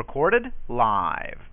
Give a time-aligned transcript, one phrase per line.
[0.00, 1.49] Recorded live.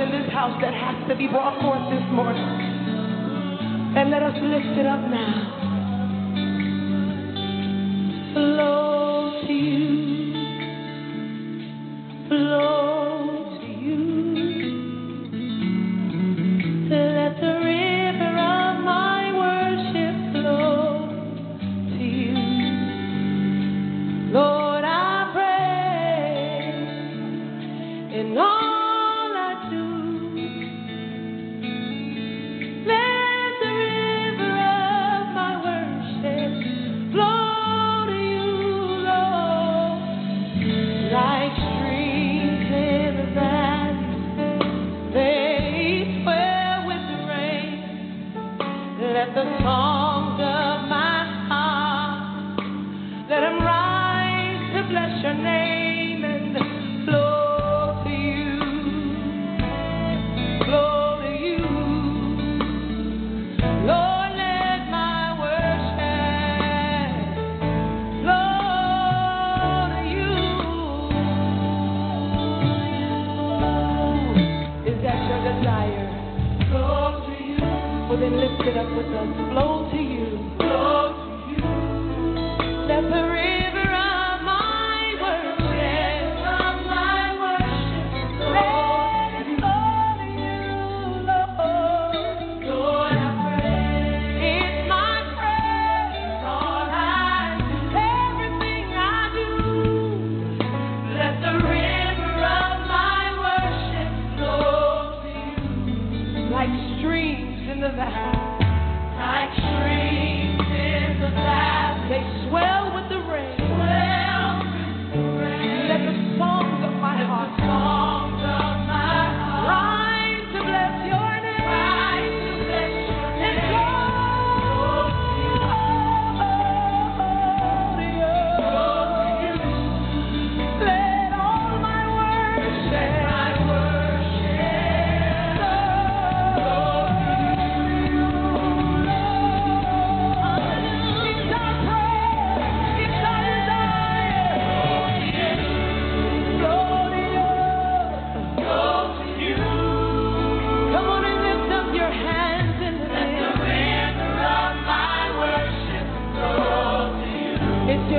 [0.00, 2.44] in this house that has to be brought forth this morning.
[3.96, 5.58] And let us lift it up now.
[8.34, 8.81] Lord.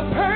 [0.09, 0.32] the pain.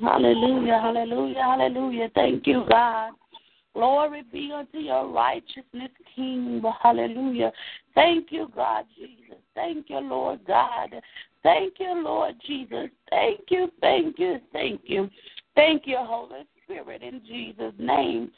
[0.00, 2.08] Hallelujah, hallelujah, hallelujah.
[2.14, 3.12] Thank you, God.
[3.74, 6.62] Glory be unto your righteousness, King.
[6.82, 7.52] Hallelujah.
[7.94, 9.40] Thank you, God Jesus.
[9.54, 10.94] Thank you, Lord God.
[11.42, 12.90] Thank you, Lord Jesus.
[13.10, 15.08] Thank you, thank you, thank you.
[15.54, 18.30] Thank you, Holy Spirit, in Jesus' name.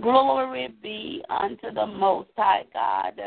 [0.00, 3.20] Glory be unto the Most High God.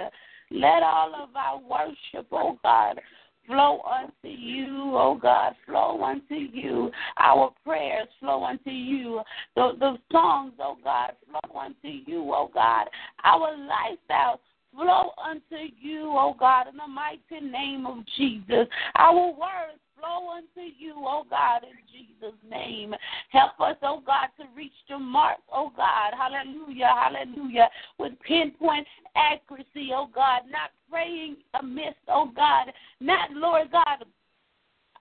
[0.52, 3.00] Let all of our worship, oh God,
[3.48, 6.92] flow unto you, oh God, flow unto you.
[7.18, 9.22] Our prayers flow unto you.
[9.56, 12.88] The, the songs, oh God, flow unto you, oh God.
[13.24, 14.40] Our lifestyle
[14.74, 18.68] flow unto you, oh God, in the mighty name of Jesus.
[18.96, 22.94] Our words flow unto you, oh God, in Jesus' name.
[23.30, 26.14] Help us, oh God, to reach the mark, oh God.
[26.18, 27.70] Hallelujah, hallelujah.
[27.98, 34.06] With pinpoint accuracy, oh God, not praying amiss, oh God, not, Lord God,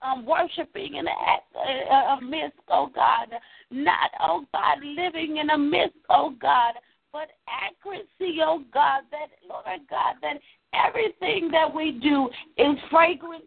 [0.01, 3.27] um, worshiping in a, a, a midst, oh God,
[3.71, 6.73] not, oh God, living in a midst, oh God,
[7.11, 10.39] but accuracy, oh God, that, Lord God, that
[10.73, 13.45] everything that we do is fragrant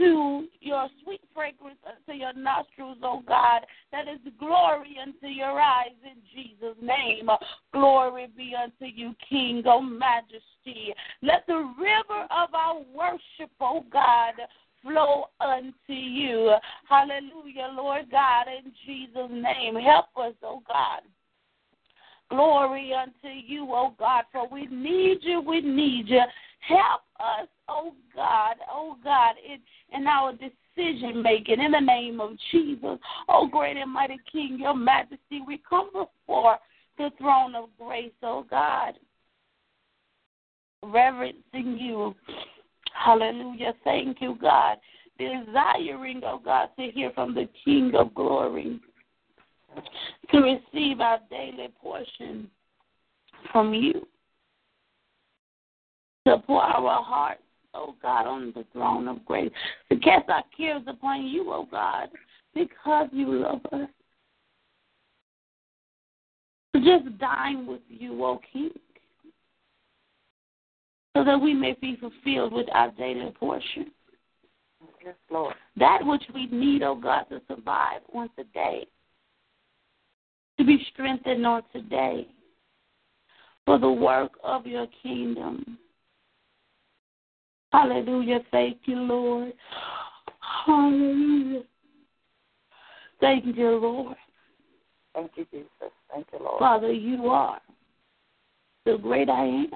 [0.00, 5.60] to your sweet fragrance uh, unto your nostrils, O God, that is glory unto your
[5.60, 7.28] eyes in Jesus' name.
[7.28, 7.36] Uh,
[7.72, 10.94] glory be unto you, King, O Majesty.
[11.22, 14.34] Let the river of our worship, O God,
[14.82, 16.54] flow unto you.
[16.88, 19.74] Hallelujah, Lord God, in Jesus' name.
[19.76, 21.02] Help us, O God.
[22.30, 26.22] Glory unto you, O God, for we need you, we need you.
[26.60, 32.32] Help us, oh God, oh God, in, in our decision making in the name of
[32.50, 32.98] Jesus.
[33.28, 36.58] Oh great and mighty King, your majesty, we come before
[36.98, 38.94] the throne of grace, oh God,
[40.82, 42.14] reverencing you.
[42.92, 43.72] Hallelujah.
[43.82, 44.76] Thank you, God.
[45.18, 48.80] Desiring, oh God, to hear from the King of glory,
[50.30, 52.50] to receive our daily portion
[53.52, 54.06] from you
[56.26, 57.42] to pour our hearts,
[57.74, 59.50] oh God, on the throne of grace,
[59.90, 62.08] to cast our cares upon you, oh God,
[62.54, 63.88] because you love us.
[66.74, 68.70] To just dine with you, oh King,
[71.16, 73.90] so that we may be fulfilled with our daily portion.
[75.04, 75.54] Yes, Lord.
[75.76, 78.86] That which we need, oh God, to survive on today,
[80.58, 82.28] to be strengthened on today
[83.64, 85.78] for the work of your kingdom.
[87.72, 88.40] Hallelujah.
[88.50, 89.52] Thank you, Lord.
[90.66, 91.62] Hallelujah.
[93.20, 94.16] Thank you, Lord.
[95.14, 95.68] Thank you, Jesus.
[96.12, 96.58] Thank you, Lord.
[96.58, 97.60] Father, you are
[98.86, 99.70] the great I am.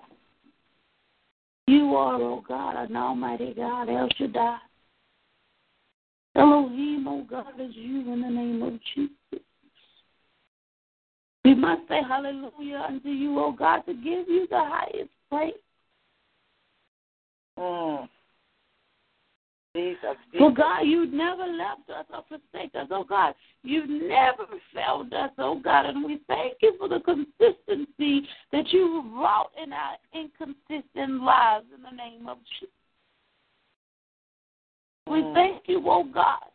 [1.67, 4.59] You are, oh God, an almighty God, El Shaddai.
[6.37, 9.43] Elohim, oh God, is you in the name of Jesus.
[11.45, 15.55] We must say hallelujah unto you, oh God, to give you the highest praise.
[17.59, 18.09] Mm.
[19.77, 19.99] Jesus,
[20.31, 20.39] Jesus.
[20.39, 22.87] For God, you never left us or forsake us.
[22.91, 23.35] Oh God,
[23.65, 29.03] you never failed us, oh God, and we thank you for the consistency that you
[29.17, 32.75] wrought in our inconsistent lives in the name of Jesus.
[35.09, 35.35] We Mm.
[35.35, 36.51] thank you, oh God,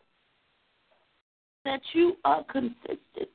[1.65, 3.29] that you are consistent.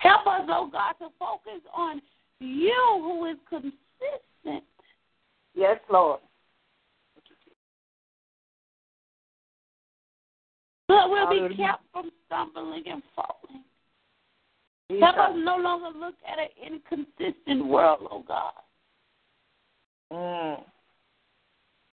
[0.00, 2.02] Help us, oh God, to focus on
[2.40, 4.64] you who is consistent.
[5.56, 6.20] Yes, Lord.
[10.86, 13.64] But we'll be kept from stumbling and falling.
[14.90, 15.02] Jesus.
[15.02, 18.52] Help us no longer look at an inconsistent world, oh God,
[20.12, 20.64] Mm.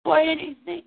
[0.04, 0.84] for anything.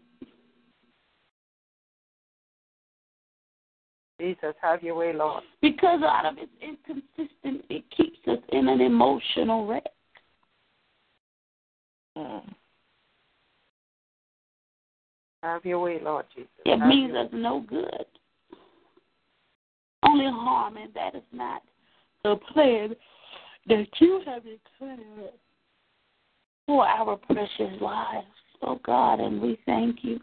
[4.21, 5.43] Jesus, have your way, Lord.
[5.61, 9.83] Because out of its inconsistent, it keeps us in an emotional wreck.
[12.17, 12.55] Mm.
[15.43, 16.49] Have your way, Lord Jesus.
[16.65, 18.05] It Have means us no good.
[20.03, 21.61] Only harm, and that is not
[22.23, 22.95] the plan
[23.67, 25.33] that you have declared
[26.65, 28.27] for our precious lives,
[28.61, 30.19] oh God, and we thank you.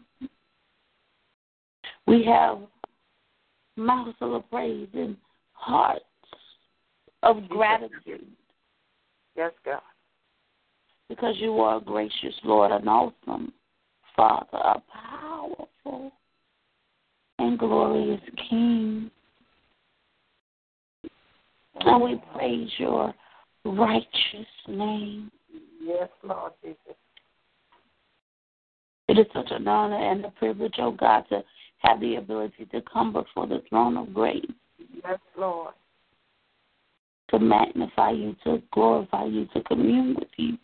[2.05, 2.59] We have
[3.75, 5.17] mouths of praise and
[5.53, 6.03] hearts
[7.23, 8.25] of gratitude
[9.35, 9.81] Yes, God.
[11.09, 13.53] because you are a gracious Lord, and awesome
[14.17, 16.11] Father, a powerful
[17.39, 18.19] and glorious
[18.49, 19.11] King.
[21.79, 23.13] And we praise your
[23.63, 25.31] righteous name.
[25.81, 26.77] Yes, Lord Jesus.
[29.07, 31.43] It is such an honor and a privilege, oh God, to
[31.77, 34.43] have the ability to come before the throne of grace,
[35.05, 35.73] Yes, Lord.
[37.29, 40.57] to magnify you, to glorify you, to commune with you.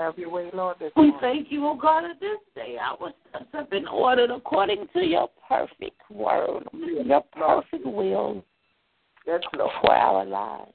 [0.00, 1.18] Have your way, Lord, We morning.
[1.20, 5.28] thank you, O God, that this day our steps have been ordered according to your
[5.46, 8.42] perfect word, your perfect will
[9.26, 9.70] Yes, Lord.
[9.82, 10.72] for our lives.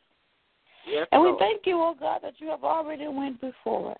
[0.87, 1.39] Yes, And we Lord.
[1.39, 3.97] thank you, O God, that you have already went before us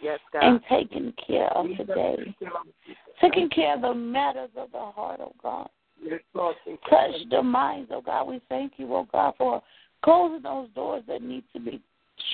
[0.00, 0.44] Yes, God.
[0.44, 2.98] and taken care of today, thank you, Lord Jesus.
[3.20, 5.68] taking care of the matters of the heart, O God.
[6.00, 6.54] Yes, Lord.
[6.88, 8.28] Touch the minds, oh God.
[8.28, 9.60] We thank you, O God, for
[10.04, 11.82] closing those doors that need to be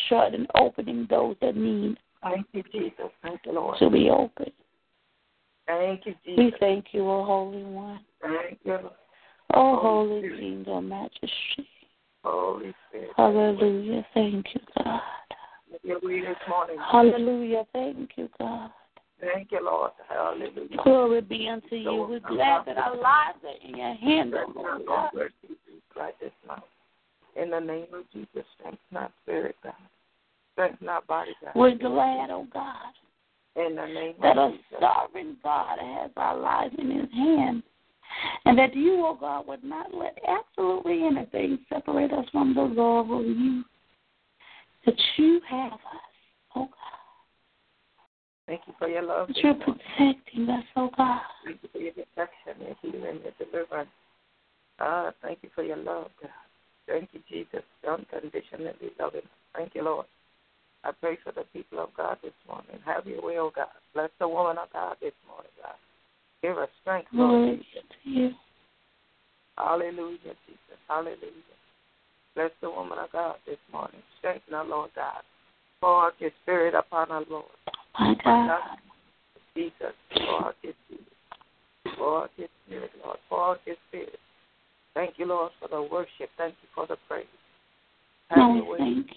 [0.08, 3.10] shut and opening those that need Thank you, Jesus.
[3.22, 3.78] Thank you, Lord.
[3.78, 4.52] to be open.
[5.66, 8.92] Thank you, We thank you, O Holy One, Thank you, Lord.
[9.54, 10.40] O Holy Holy Spirit.
[10.40, 11.68] King, O Majesty.
[12.24, 13.10] Holy Spirit.
[13.16, 14.06] Hallelujah.
[14.14, 15.00] Thank you, God.
[15.72, 16.76] Have your way this morning.
[16.90, 17.64] Hallelujah.
[17.72, 18.70] Thank you, God.
[19.20, 19.92] Thank you, Lord.
[20.08, 20.76] Hallelujah.
[20.84, 22.06] Glory be unto you.
[22.08, 25.10] We're glad that our lives are in your hands, O Strengthen our Lord God.
[25.42, 25.56] Jesus,
[25.96, 26.62] right this now.
[27.40, 29.74] In the name of Jesus, strengthen our spirit, God.
[30.54, 31.52] Strengthen our body, God.
[31.54, 32.94] We're glad, oh God,
[33.56, 34.64] In the name that a of Jesus.
[34.80, 37.62] sovereign God has our lives in his hand.
[38.46, 43.10] And that you, oh God, would not let absolutely anything separate us from the love
[43.10, 43.64] of you
[44.86, 45.80] that you have us,
[46.54, 46.70] oh God.
[48.46, 49.28] Thank you for your love.
[49.28, 51.20] That you're protecting us, oh God.
[51.44, 53.90] Thank you for your protection, your healing, your deliverance.
[54.78, 56.30] Ah, thank you for your love, God.
[56.86, 57.64] Thank you, Jesus.
[57.86, 59.20] Unconditionally loving.
[59.20, 59.26] us.
[59.54, 60.06] Thank you, Lord.
[60.84, 62.78] I pray for the people of God this morning.
[62.84, 63.66] Have your way, oh God.
[63.92, 65.74] Bless the woman of God this morning, God.
[66.42, 67.58] Give her strength, Lord
[68.04, 68.34] Jesus.
[69.56, 70.78] Hallelujah, Jesus.
[70.86, 71.56] Hallelujah.
[72.34, 74.00] Bless the woman of God this morning.
[74.18, 75.22] Strengthen her, Lord God.
[75.80, 77.44] Pour out your spirit upon her, Lord.
[77.98, 78.60] My God.
[79.56, 81.96] Jesus, pour out your spirit.
[81.96, 83.18] Pour out your spirit, Lord.
[83.28, 84.18] Pour out your spirit.
[84.96, 86.30] Thank you, Lord, for the worship.
[86.38, 87.26] Thank you for the praise.
[88.30, 89.14] Have Oh, thank you.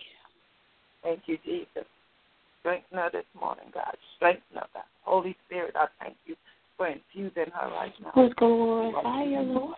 [1.02, 1.88] Thank you, Jesus.
[2.60, 3.96] Strengthen her this morning, God.
[4.18, 4.84] Strengthen her, God.
[5.04, 6.36] Holy Spirit, I thank you
[6.76, 8.12] for infusing her right now.
[8.14, 9.78] We glorify you, Lord.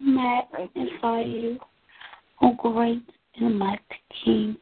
[0.00, 1.58] Magnify you,
[2.40, 3.02] O great
[3.38, 3.82] and mighty
[4.24, 4.56] King,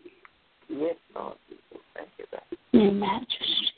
[0.69, 1.85] Yes, Lord Jesus.
[1.95, 2.43] Thank you, God.
[2.73, 3.75] in majesty.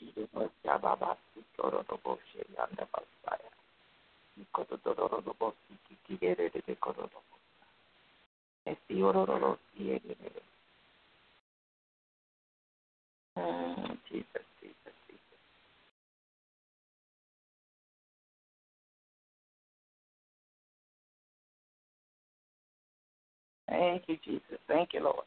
[13.39, 14.27] Mm, Jesus,
[14.61, 15.21] Jesus, Jesus.
[23.69, 24.59] Thank you, Jesus.
[24.69, 25.25] Thank you, Lord.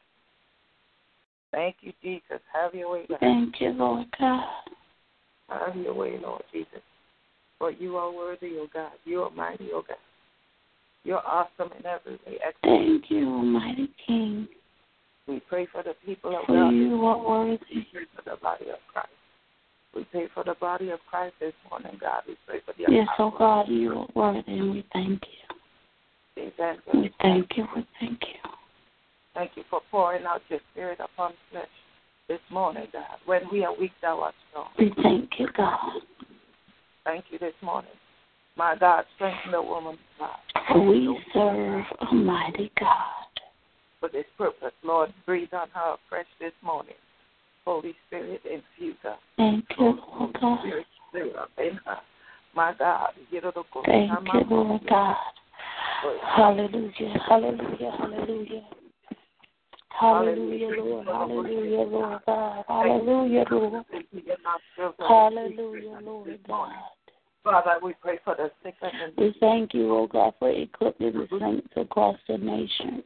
[1.52, 2.40] Thank you, Jesus.
[2.52, 3.18] Have your way, God.
[3.20, 4.44] Thank you, Lord God.
[5.48, 6.82] Have your way, Lord Jesus.
[7.60, 8.92] For you are worthy, O God.
[9.04, 9.98] You are mighty, O God.
[11.04, 12.38] You're awesome in every way.
[12.44, 13.02] Excellent.
[13.02, 14.48] Thank you, Almighty King.
[15.28, 16.70] We pray for the people of God.
[16.70, 17.60] you are worthy.
[17.74, 19.08] We pray for the body of Christ.
[19.94, 22.22] We pray for the body of Christ this morning, God.
[22.26, 25.56] We pray for the Yes, oh God, you are worthy, and we thank you.
[26.36, 26.42] the
[26.94, 27.66] We thank you.
[27.76, 28.50] We thank you.
[29.34, 31.66] Thank you for pouring out your spirit upon flesh
[32.28, 33.18] this morning, God.
[33.26, 34.68] When we are weak, thou art strong.
[34.78, 36.00] We thank you, God.
[37.04, 37.90] Thank you this morning.
[38.56, 40.88] My God, strengthen the woman, God.
[40.88, 43.26] We serve a mighty God.
[44.00, 46.94] For this purpose, Lord, breathe on her afresh this morning.
[47.64, 49.16] Holy Spirit, infuse her.
[49.36, 50.58] Thank you, Lord God.
[50.60, 51.98] Spirit, stir up in her.
[52.54, 53.62] My God, get her to.
[53.86, 55.16] Thank you, Lord God.
[56.36, 58.62] Hallelujah, hallelujah, hallelujah.
[59.90, 61.06] Hallelujah, Lord.
[61.06, 62.64] Hallelujah, Lord God.
[62.68, 63.84] Hallelujah, Lord.
[64.98, 66.72] Hallelujah, Lord God.
[67.42, 71.12] Father, we pray for the sick and the We thank you, oh God, for equipping
[71.12, 73.02] the saints across the nation.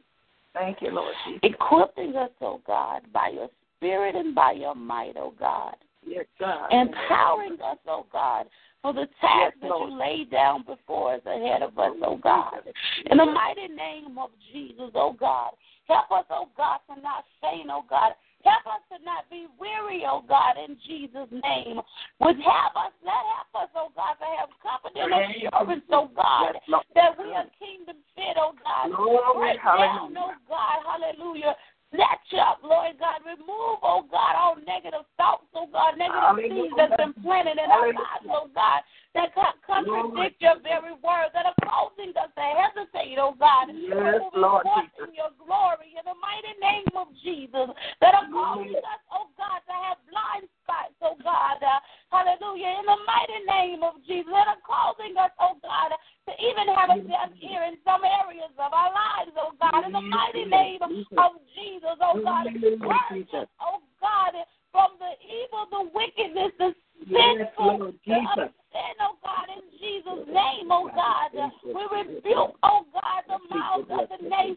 [0.53, 1.39] Thank you, Lord Jesus.
[1.43, 5.75] Equipping us, oh God, by your spirit and by your might, oh God.
[6.05, 6.67] Yes, God.
[6.71, 8.47] Empowering us, oh God,
[8.85, 12.61] for the task that you laid down before us ahead of us, oh God.
[13.09, 15.57] In the mighty name of Jesus, oh God.
[15.87, 18.13] Help us, oh God, to not faint, oh God.
[18.45, 21.81] Help us to not be weary, oh God, in Jesus' name.
[22.21, 26.53] Would have us, let help us, oh God, to have confident assurance, oh God,
[26.93, 28.93] that we are kingdom fit, oh God.
[29.33, 31.57] Break down, oh God, hallelujah.
[31.95, 33.23] Snatch up, Lord God.
[33.23, 37.87] Remove, oh God, all negative thoughts, oh God, negative seeds that's been planted in our
[37.87, 38.83] lives, oh God,
[39.15, 43.71] that co- contradict your very word, that are causing us to hesitate, oh God.
[43.71, 45.07] Yes, Lord Jesus.
[45.07, 47.71] in your glory in the mighty name of Jesus,
[48.03, 51.61] that are causing us, oh God, to have blind fights, oh God.
[51.61, 51.79] Uh,
[52.11, 52.81] hallelujah.
[52.81, 55.93] In the mighty name of Jesus, that are causing us, oh God,
[56.29, 59.85] to even have a deaf ear in some areas of our lives, oh God.
[59.85, 62.49] In the mighty name of Jesus, oh God.
[62.51, 64.33] Purge oh God,
[64.71, 66.75] from the evil, the wickedness, the
[67.07, 71.31] sinful, the sin, oh God, in Jesus' name, oh God.
[71.63, 74.54] We rebuke, oh God, the mouth of the naysayers.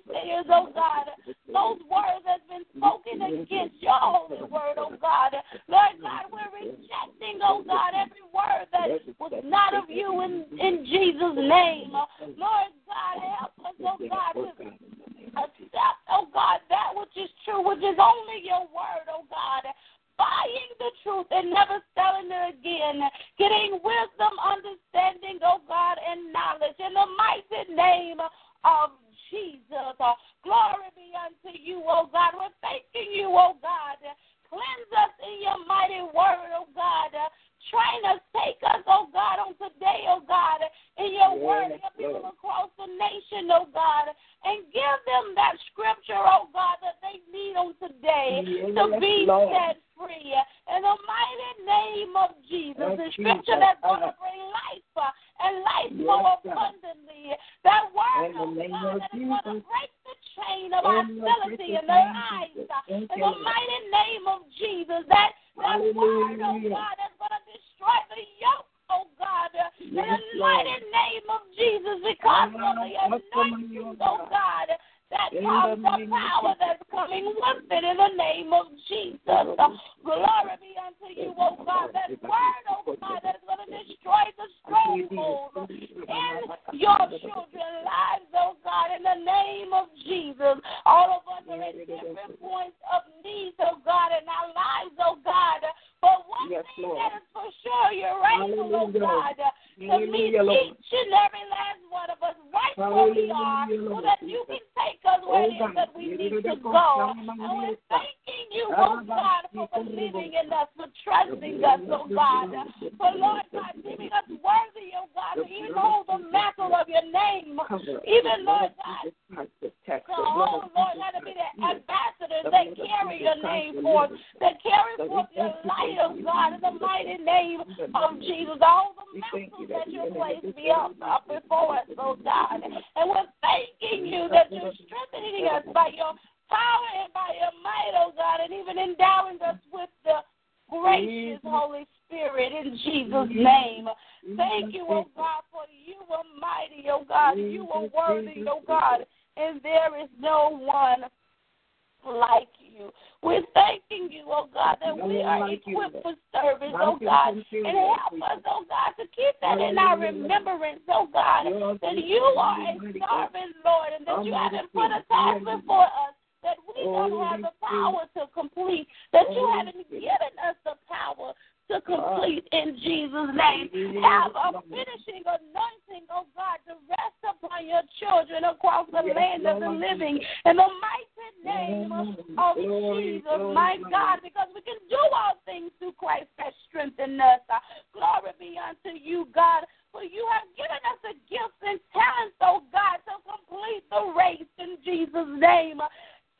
[157.98, 161.44] Help us, oh God, to keep that in our remembrance, oh God,
[161.82, 166.14] that you are a servant, Lord, and that you haven't put a task before us
[166.42, 171.34] that we don't have the power to complete, that you haven't given us the power
[171.70, 174.02] to complete in Jesus' name.
[174.02, 179.60] Have a finishing anointing, oh God, to rest upon your children across the land of
[179.60, 182.56] the living in the mighty name of
[182.96, 187.40] Jesus, my God, because we can do all things through Christ that strengthen us.
[187.50, 187.60] Uh,
[187.92, 189.64] Glory be unto you, God.
[189.92, 194.48] For you have given us the gifts and talents, oh God, to complete the race
[194.58, 195.80] in Jesus' name.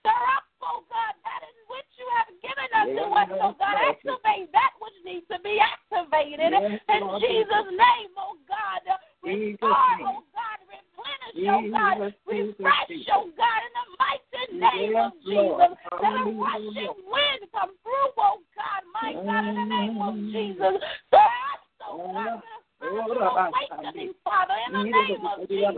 [0.01, 3.75] Stir up, oh God, that in which you have given us to us, oh God.
[3.83, 8.83] Activate that which needs to be activated in Jesus' name, oh God.
[8.87, 9.75] Uh, restore,
[10.07, 15.75] oh God, replenish, oh God, refresh, oh God, in the mighty name of Jesus.
[15.99, 20.79] Let a rushing wind come through, oh God, my God, in the name of Jesus.
[21.11, 22.43] Stir us, oh God,
[22.81, 25.75] with a spirit awakening, Father, in the name of Jesus,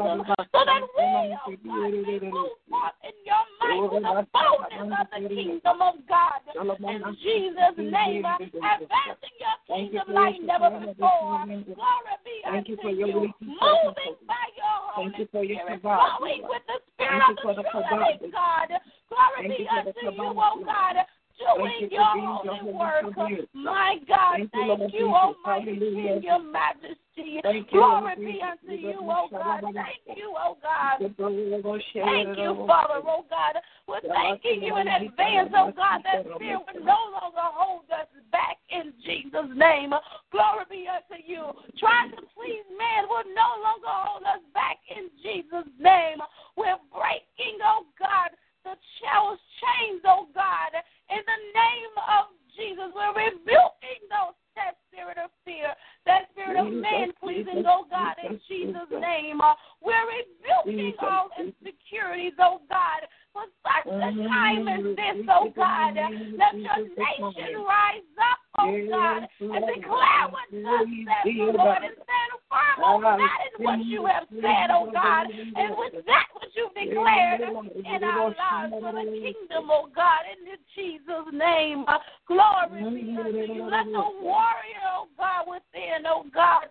[0.53, 5.07] so that we, oh God, may move forth in your might with the boldness of
[5.13, 6.41] the kingdom of God.
[6.55, 11.45] In Jesus' name, advancing your kingdom like never before.
[11.47, 13.33] Glory be unto you.
[13.41, 18.69] Moving by your Holy Spirit, flowing with the Spirit of the true living God.
[19.09, 20.97] Glory be unto you, oh God
[21.41, 23.17] doing your holy work.
[23.55, 27.41] My God, thank you, Almighty King, your majesty.
[27.71, 29.61] Glory be unto you, oh God.
[29.63, 30.99] Thank you, oh God.
[31.01, 33.61] Thank you, Father, oh God.
[33.87, 38.59] We're thanking you in advance, oh God, that fear will no longer hold us back
[38.71, 39.91] in Jesus' name.
[40.31, 41.51] Glory be unto you.
[41.79, 46.19] Trying to please man will no longer hold us back in Jesus' name.
[46.57, 48.31] We're breaking, oh God,
[48.65, 50.73] the challenge chains, oh God,
[51.11, 52.93] in the name of Jesus.
[52.95, 55.73] We're rebuking those that spirit of fear,
[56.07, 59.41] that spirit of man pleasing, oh God, in Jesus' name.
[59.41, 65.97] Uh, we're rebuking all insecurities, oh God, for such a time as this, oh God.
[65.97, 71.95] Let your nation rise up, oh God, and declare what thus says the Lord and
[71.95, 76.51] stand firm on that is what you have said, oh God, and with that which
[76.57, 81.85] you've declared in our lives for the kingdom, oh God, in Jesus' name.
[81.87, 83.71] Uh, glory be unto you.
[83.71, 86.67] Let the warrior, oh God, within, oh God,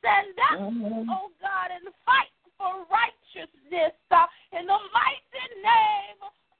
[0.00, 0.60] stand up,
[1.12, 6.18] oh God, and fight for righteousness uh, in the mighty name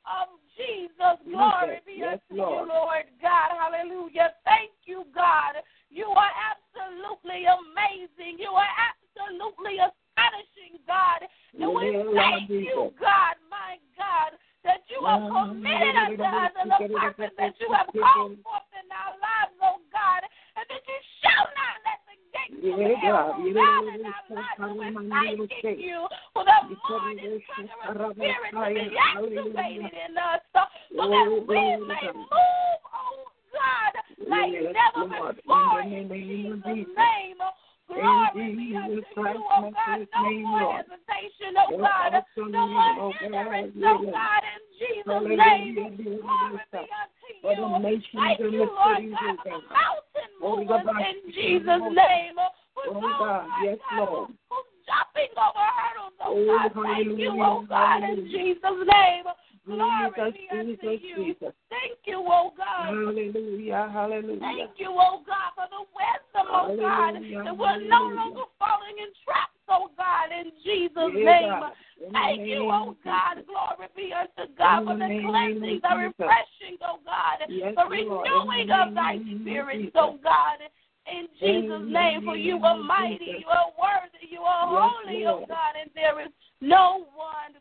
[0.09, 1.17] of Jesus.
[1.29, 2.69] Glory be Yes, unto you, Lord.
[2.69, 3.51] Lord God.
[3.55, 4.35] Hallelujah.
[4.45, 5.61] Thank you, God.
[5.91, 8.41] You are absolutely amazing.
[8.41, 11.27] You are absolutely astonishing, God.
[11.59, 13.01] And we Yeah, Lord thank you, Jesus.
[13.01, 17.69] God, my God, that you have Yeah, committed unto us and the purpose that you
[17.73, 18.03] have Yeah.
[18.03, 20.23] called forth in our lives, oh God,
[20.57, 23.35] and that you shall not let the gates of Yeah, hell God.
[23.41, 24.59] prevail in our lives.
[24.59, 30.61] And we're thanking you for the morning conqueror spirit to be activated in us so,
[30.97, 33.93] so that we may move, oh God,
[34.29, 35.37] like Yes, never Lord.
[35.37, 36.95] before In in the name of Jesus' Jesus.
[36.97, 37.41] name.
[37.89, 39.73] Glory be Jesus unto you, Christ's oh God.
[39.73, 40.77] matchless No name, more Lord.
[40.77, 42.13] hesitation, oh Your God.
[42.15, 43.97] awesome No name, more oh hindrance, God.
[43.97, 45.39] oh God, in Jesus' Hallelujah.
[45.39, 45.75] name.
[45.97, 47.79] Be Glory released, be unto For the you.
[47.79, 49.73] nations Thank and you, the Lord cities, God, oh for the God.
[49.73, 51.33] mountain Holy movers God, in
[51.79, 52.37] Jesus' oh, name.
[52.75, 53.47] For Oh, God.
[53.65, 54.31] Yes, Lord.
[54.51, 56.85] who's jumping over hurdles, oh Oh, God.
[56.85, 58.29] Thank you, oh God, in.
[58.31, 59.25] Jesus' name.
[59.67, 61.17] Glory Jesus, be unto Jesus, you.
[61.17, 61.55] Jesus.
[61.69, 62.89] Thank you, oh God.
[62.89, 64.41] Hallelujah, hallelujah.
[64.41, 69.13] Thank you, oh God, for the wisdom, oh God, that we're no longer falling in
[69.27, 71.61] traps, oh God, in Jesus' Yeah, name.
[71.61, 71.73] God.
[72.13, 73.45] Thank you, oh God.
[73.45, 78.25] Glory be unto God for the cleansing, the refreshing, oh God, Yes, the Lord.
[78.25, 80.65] Renewing of thy spirit, oh God.
[81.11, 85.75] In Jesus' name, for you are mighty, you are worthy, you are holy, oh God,
[85.81, 87.55] and there is no one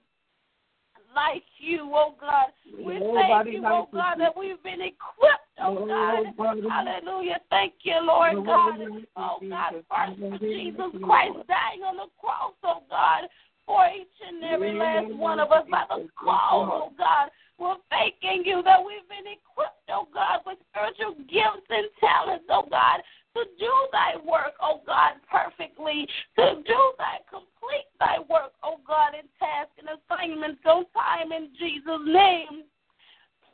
[1.15, 2.47] like you, oh God.
[2.77, 6.25] We thank you, oh God, that we've been equipped, oh God.
[6.69, 7.39] Hallelujah.
[7.49, 8.79] Thank you, Lord God.
[9.15, 13.29] Oh God, first for Jesus Christ dying on the cross, oh God,
[13.65, 16.11] for each and every last one of us by the Jesus.
[16.11, 16.69] Yes, cross, Lord.
[16.71, 17.29] oh God.
[17.59, 22.67] We're thanking you that we've been equipped, oh God, with spiritual gifts and talents, oh
[22.69, 23.01] God,
[23.37, 29.13] to do thy work, oh God, perfectly, to do thy complete thy work, oh God,
[29.13, 32.63] in task and assignments on time in Jesus' name.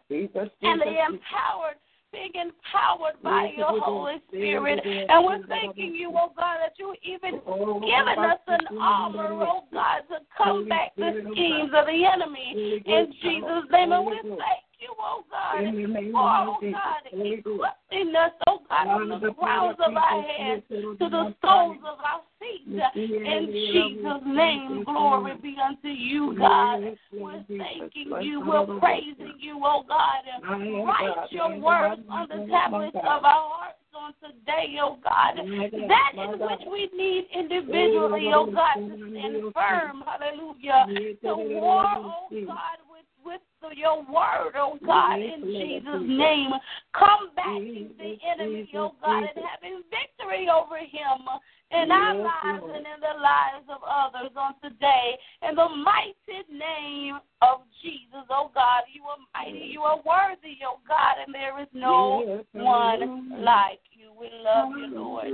[0.10, 1.80] Jesus, and Jesus, the empowered,
[2.12, 3.80] being empowered by your.
[3.82, 4.80] Holy Spirit.
[4.86, 9.64] And we're thanking you, oh God, that you even Oh, given us an armor, oh
[9.74, 13.92] God, to combat the oh schemes of the enemy in Jesus' name.
[13.92, 16.58] And we thank you, oh God, name for, of oh.
[16.62, 17.72] God, Ghost.
[17.90, 22.22] equipping us, oh God, from the crowns of our heads to the soles of our
[22.40, 22.68] feet.
[22.68, 26.82] In Jesus' name, glory be unto you, God.
[27.14, 30.24] We're thanking you, we're praising you, oh God.
[30.50, 35.38] Write your words on the tablets of our hearts on today, oh God.
[35.38, 42.28] That in which we need individually, oh God, to stand firm, hallelujah, to war, oh
[42.48, 42.83] God,
[43.26, 43.42] with,
[43.76, 46.52] your word, oh God, in Jesus' name,
[46.94, 51.26] combating the enemy, oh God, and having victory over him
[51.72, 55.18] in our lives and in the lives of others on today.
[55.48, 60.80] In the mighty name of Jesus, oh God, you are mighty, you are worthy, oh
[60.88, 64.12] God, and there is no one like you.
[64.20, 65.28] We love you, Lord.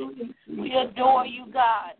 [0.47, 1.93] We adore you, God.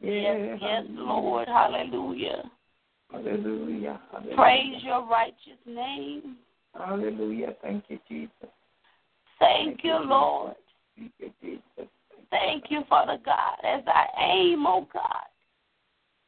[0.00, 1.48] Yes, yes, Lord.
[1.48, 2.50] Hallelujah.
[3.10, 4.00] Hallelujah.
[4.10, 4.36] Hallelujah.
[4.36, 6.36] Praise your righteous name.
[6.74, 7.54] Hallelujah.
[7.62, 8.30] Thank you, Jesus.
[9.38, 10.54] Thank you, Lord.
[10.96, 11.90] Thank you, Jesus.
[12.30, 15.26] Thank you, Father God, as I aim, oh God.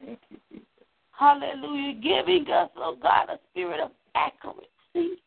[0.04, 0.66] Thank you, Jesus.
[1.10, 1.94] Hallelujah.
[2.00, 5.20] Giving us, oh God, a spirit of accuracy.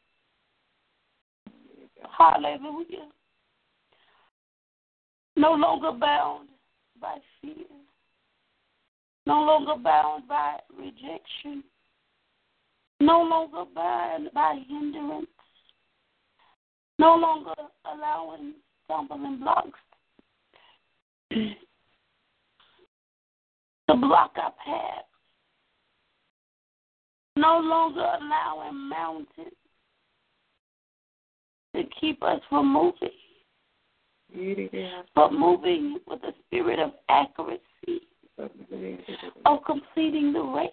[2.18, 3.10] Hallelujah.
[5.36, 6.50] No longer bound
[7.00, 7.66] by fear.
[9.26, 11.64] No longer bound by rejection.
[13.00, 15.28] No longer bound by hindrance.
[17.00, 17.54] No longer
[17.86, 18.54] allowing
[18.86, 19.80] stumbling blocks
[21.32, 21.56] to
[23.96, 25.06] block our path.
[27.38, 29.56] No longer allowing mountains
[31.76, 33.10] to keep us from moving,
[35.16, 37.62] but moving with a spirit of accuracy,
[39.46, 40.72] of completing the race,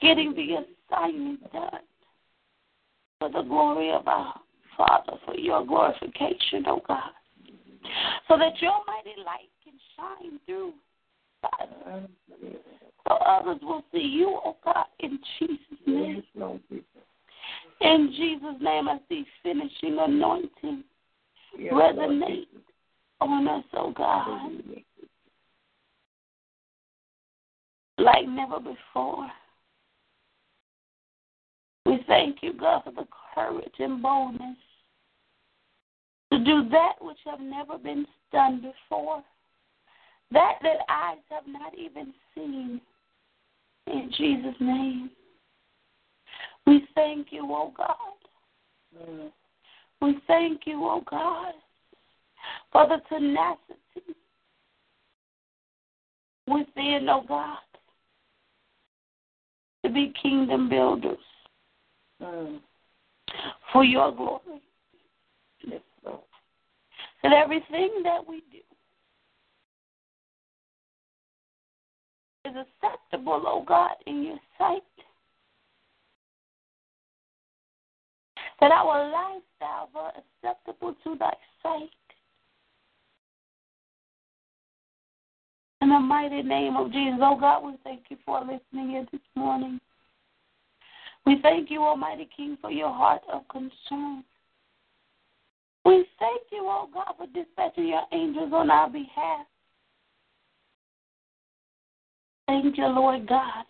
[0.00, 1.80] getting the assignment done
[3.18, 4.34] for the glory of our
[4.76, 7.10] Father, for your glorification, oh God,
[8.28, 10.72] so that your mighty light can shine through
[11.40, 12.08] Father,
[13.08, 16.16] so others will see you, oh God, in Jesus' name.
[16.16, 16.84] Yes, Lord Jesus.
[17.80, 20.84] In Jesus' name, I see finishing anointing
[21.72, 22.46] resonate
[23.20, 24.50] on us, oh God.
[27.98, 29.28] Like never before.
[31.84, 34.56] We thank you, God, for the courage and boldness
[36.32, 39.22] to do that which have never been done before,
[40.32, 42.80] that that eyes have not even seen.
[43.86, 45.10] In Jesus' name,
[46.66, 47.96] we thank you, oh God.
[49.00, 49.30] Mm.
[50.02, 51.54] We thank you, oh God,
[52.72, 54.16] for the tenacity
[56.48, 57.58] within, oh God,
[59.86, 61.18] to be kingdom builders
[62.20, 62.60] Mm.
[63.72, 64.62] for your glory.
[65.60, 66.20] Yes, Lord.
[67.22, 68.62] That everything that we do
[72.46, 74.82] is acceptable, oh God, in your sight.
[78.60, 81.90] That our lifestyle are acceptable to thy sight.
[85.82, 89.20] In the mighty name of Jesus, oh God, we thank you for listening here this
[89.34, 89.78] morning.
[91.26, 94.24] We thank you, Almighty King, for your heart of concern.
[95.84, 99.46] We thank you, oh God, for dispatching your angels on our behalf.
[102.46, 103.64] Thank you, Lord God.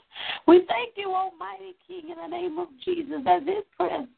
[0.47, 4.09] We thank you, Almighty King, in the name of Jesus, that this prayer is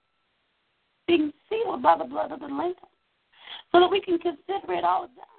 [1.06, 2.74] being sealed by the blood of the Lamb,
[3.72, 5.37] so that we can consider it all done.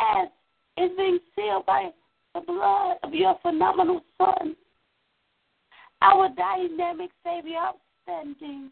[0.00, 0.28] As
[0.76, 1.90] it's being sealed by
[2.34, 4.56] the blood of your phenomenal Son,
[6.02, 8.70] our dynamic Savior, outstanding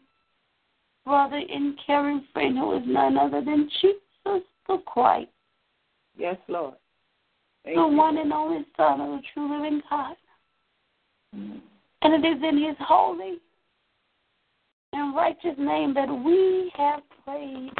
[1.05, 5.29] brother and caring friend who is none other than Jesus the Christ,
[6.17, 6.75] Yes, Lord.
[7.63, 7.97] Thank the you.
[7.97, 10.15] one and only Son of the true living God.
[11.35, 11.61] Mm.
[12.01, 13.37] And it is in his holy
[14.93, 17.71] and righteous name that we have prayed.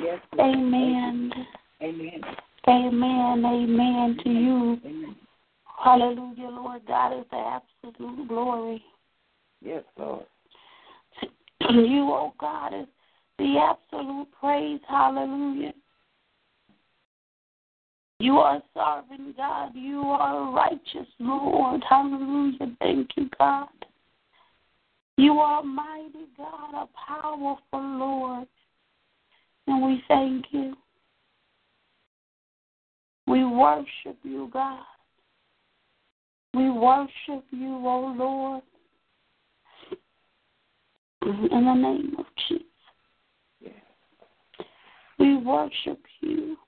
[0.00, 0.56] Yes, Lord.
[0.56, 1.32] Amen.
[1.82, 2.20] Amen.
[2.68, 3.44] Amen.
[3.44, 4.80] Amen to you.
[4.84, 5.16] Amen.
[5.82, 8.84] Hallelujah, Lord God is the absolute glory.
[9.60, 10.26] Yes, Lord.
[11.70, 12.86] you, oh God, is
[13.38, 14.80] the absolute praise.
[14.88, 15.72] Hallelujah.
[18.20, 19.72] You are sovereign God.
[19.74, 21.82] You are righteous, Lord.
[21.88, 22.76] Hallelujah.
[22.78, 23.66] Thank you, God.
[25.16, 28.46] You are mighty God, a powerful Lord.
[29.66, 30.76] And we thank you.
[33.32, 34.84] We worship you, God.
[36.52, 38.62] We worship you, O Lord.
[41.22, 42.66] In the name of Jesus.
[45.18, 46.58] We worship you.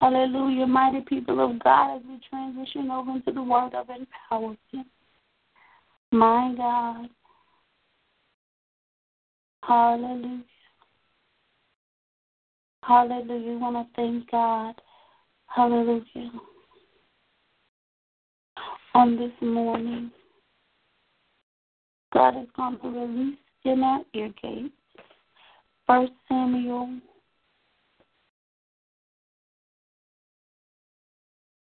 [0.00, 4.84] Hallelujah, mighty people of God, as we transition over into the word of empowerment.
[6.10, 7.08] My God.
[9.62, 10.42] Hallelujah.
[12.86, 13.50] Hallelujah.
[13.50, 14.74] We want to thank God.
[15.46, 16.30] Hallelujah.
[18.94, 20.10] On this morning,
[22.14, 24.72] God is going to release in our ear gates.
[25.86, 27.00] First Samuel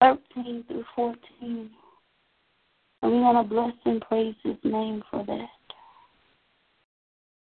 [0.01, 1.69] 13 through 14.
[3.01, 5.47] And we want to bless and praise his name for that.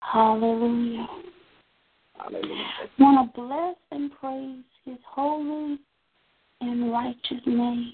[0.01, 1.07] Hallelujah.
[2.23, 2.65] Hallelujah.
[2.99, 5.79] Want to bless and praise his holy
[6.61, 7.93] and righteous name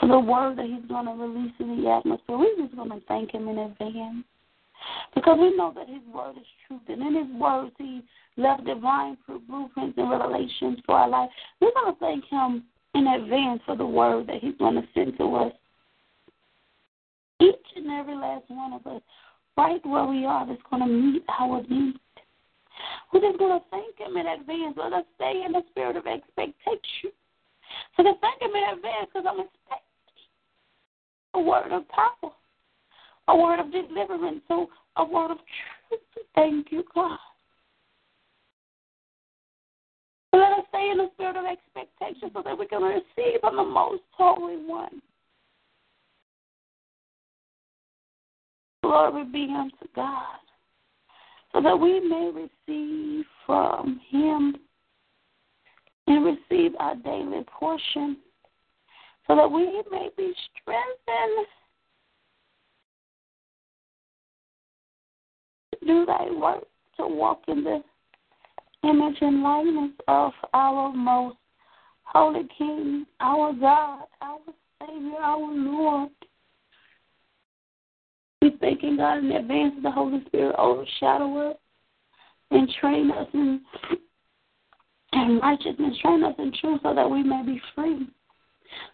[0.00, 2.38] for the word that he's going to release in the atmosphere.
[2.38, 4.24] We're just going to thank him in advance
[5.14, 6.80] because we know that his word is truth.
[6.88, 8.02] And in his words, he
[8.36, 9.16] left divine
[9.48, 11.30] blueprints and revelations for our life.
[11.60, 12.64] We're going to thank him
[12.94, 15.52] in advance for the word that he's going to send to us.
[17.40, 19.02] Each and every last one of us,
[19.56, 21.98] right where we are, that's going to meet our needs.
[23.12, 24.76] We're just going to thank him in advance.
[24.76, 27.12] Let us stay in the spirit of expectation.
[27.96, 29.82] So to thank him in advance because I'm expecting
[31.34, 32.32] a word of power,
[33.28, 36.26] a word of deliverance, so a word of truth.
[36.34, 37.18] Thank you, God.
[40.32, 43.64] Let us stay in the spirit of expectation so that we can receive from the
[43.64, 45.02] most holy one.
[48.82, 50.38] Glory be unto God.
[51.52, 54.56] So that we may receive from him
[56.06, 58.16] and receive our daily portion.
[59.26, 61.46] So that we may be strengthened
[65.72, 66.64] to do thy work,
[66.96, 67.82] to walk in the
[68.84, 71.36] image and likeness of our most
[72.04, 74.38] Holy King, our God, our
[74.80, 76.10] Savior, our Lord.
[78.42, 81.56] We thanking God in advance that the Holy Spirit overshadow us
[82.50, 83.60] and train us in,
[85.12, 88.08] in righteousness, train us in truth so that we may be free,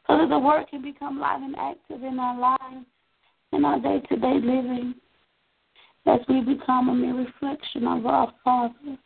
[0.07, 2.85] so that the word can become live and active in our lives,
[3.53, 4.95] in our day to day living,
[6.07, 8.99] as we become a mere reflection of our Father,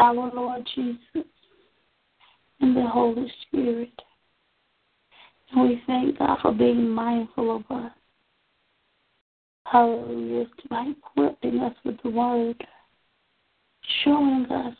[0.00, 1.28] our Lord Jesus,
[2.60, 3.92] and the Holy Spirit.
[5.52, 7.92] And we thank God for being mindful of us.
[9.70, 10.46] Hallelujah.
[10.68, 12.60] By equipping us with the word,
[14.04, 14.76] showing us,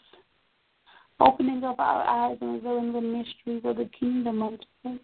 [1.20, 4.99] opening up our eyes and revealing the mysteries of the kingdom unto us,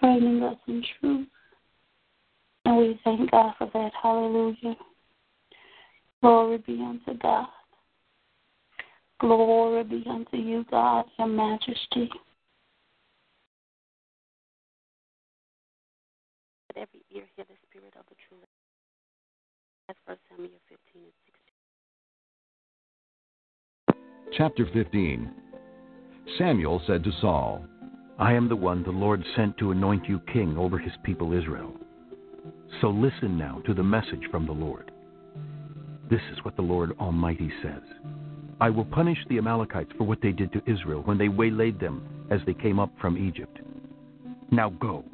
[0.00, 1.28] training us in truth.
[2.64, 3.92] And we thank God for that.
[4.02, 4.76] Hallelujah.
[6.20, 7.46] Glory be unto God.
[9.20, 12.10] Glory be unto you, God, your majesty.
[17.22, 18.38] Let ear hear the spirit of the true.
[19.86, 21.12] That's First Samuel 15 and
[24.26, 24.36] 16.
[24.36, 25.30] Chapter 15
[26.36, 27.64] Samuel said to Saul,
[28.18, 31.72] I am the one the Lord sent to anoint you king over his people Israel.
[32.80, 34.90] So listen now to the message from the Lord.
[36.10, 37.82] This is what the Lord Almighty says
[38.60, 42.04] I will punish the Amalekites for what they did to Israel when they waylaid them
[42.32, 43.60] as they came up from Egypt.
[44.50, 45.04] Now go,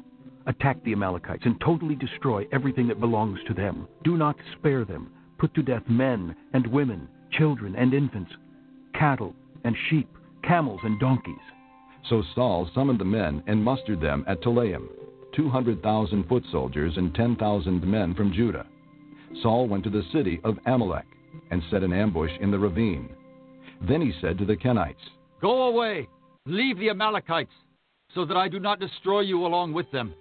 [0.49, 3.87] attack the Amalekites, and totally destroy everything that belongs to them.
[4.03, 5.11] Do not spare them.
[5.37, 8.31] Put to death men and women, children and infants,
[8.93, 9.33] cattle
[9.63, 10.09] and sheep,
[10.43, 11.35] camels and donkeys.
[12.09, 14.87] So Saul summoned the men and mustered them at Telaim,
[15.33, 18.65] two hundred thousand foot soldiers and ten thousand men from Judah.
[19.41, 21.05] Saul went to the city of Amalek
[21.51, 23.09] and set an ambush in the ravine.
[23.87, 24.95] Then he said to the Kenites,
[25.41, 26.07] Go away,
[26.45, 27.53] leave the Amalekites,
[28.15, 30.13] so that I do not destroy you along with them.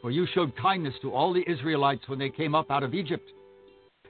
[0.00, 3.30] For you showed kindness to all the Israelites when they came up out of Egypt.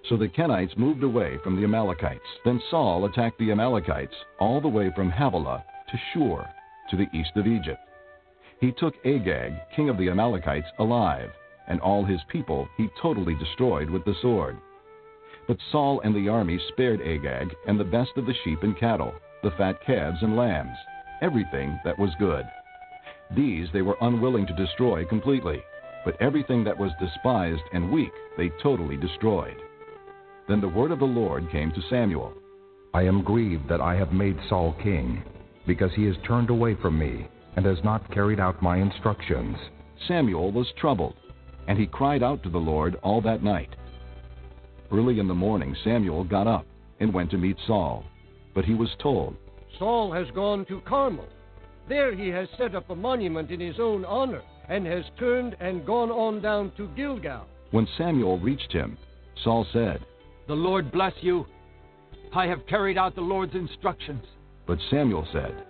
[0.08, 2.20] So the Kenites moved away from the Amalekites.
[2.44, 6.46] Then Saul attacked the Amalekites all the way from Havilah to Shur,
[6.90, 7.80] to the east of Egypt.
[8.60, 11.30] He took Agag, king of the Amalekites, alive,
[11.68, 14.58] and all his people he totally destroyed with the sword.
[15.46, 19.14] But Saul and the army spared Agag and the best of the sheep and cattle,
[19.42, 20.76] the fat calves and lambs,
[21.22, 22.44] everything that was good.
[23.34, 25.62] These they were unwilling to destroy completely,
[26.04, 29.56] but everything that was despised and weak they totally destroyed.
[30.48, 32.34] Then the word of the Lord came to Samuel
[32.94, 35.22] I am grieved that I have made Saul king,
[35.66, 39.56] because he has turned away from me and has not carried out my instructions.
[40.06, 41.14] Samuel was troubled,
[41.66, 43.76] and he cried out to the Lord all that night.
[44.90, 46.66] Early in the morning, Samuel got up
[46.98, 48.04] and went to meet Saul.
[48.54, 49.36] But he was told,
[49.78, 51.28] Saul has gone to Carmel.
[51.88, 55.86] There he has set up a monument in his own honor, and has turned and
[55.86, 57.46] gone on down to Gilgal.
[57.70, 58.96] When Samuel reached him,
[59.44, 60.04] Saul said,
[60.46, 61.46] The Lord bless you.
[62.34, 64.24] I have carried out the Lord's instructions.
[64.66, 65.64] But Samuel said,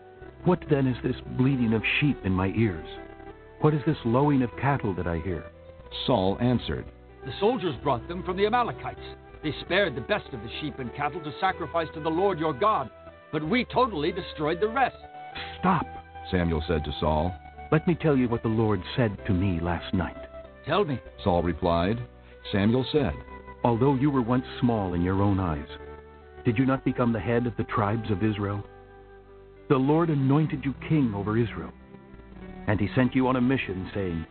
[0.44, 2.86] What then is this bleating of sheep in my ears?
[3.60, 5.44] What is this lowing of cattle that I hear?
[6.06, 6.86] Saul answered,
[7.24, 9.00] The soldiers brought them from the Amalekites.
[9.42, 12.52] They spared the best of the sheep and cattle to sacrifice to the Lord your
[12.52, 12.90] God,
[13.32, 14.96] but we totally destroyed the rest.
[15.60, 15.86] Stop,
[16.30, 17.34] Samuel said to Saul.
[17.70, 20.16] Let me tell you what the Lord said to me last night.
[20.66, 21.00] Tell me.
[21.22, 21.98] Saul replied.
[22.50, 23.12] Samuel said,
[23.62, 25.68] Although you were once small in your own eyes,
[26.44, 28.64] did you not become the head of the tribes of Israel?
[29.68, 31.72] The Lord anointed you king over Israel,
[32.66, 34.24] and he sent you on a mission, saying,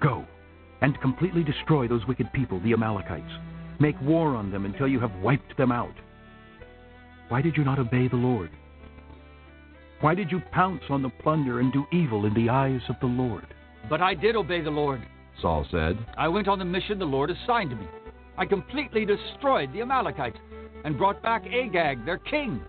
[0.00, 0.24] Go
[0.80, 3.32] and completely destroy those wicked people, the Amalekites.
[3.80, 5.94] Make war on them until you have wiped them out.
[7.28, 8.50] Why did you not obey the Lord?
[10.00, 13.06] Why did you pounce on the plunder and do evil in the eyes of the
[13.06, 13.46] Lord?
[13.90, 15.02] But I did obey the Lord.
[15.42, 15.98] Saul said.
[16.16, 17.86] I went on the mission the Lord assigned to me.
[18.36, 20.38] I completely destroyed the Amalekites
[20.84, 22.60] and brought back Agag, their king.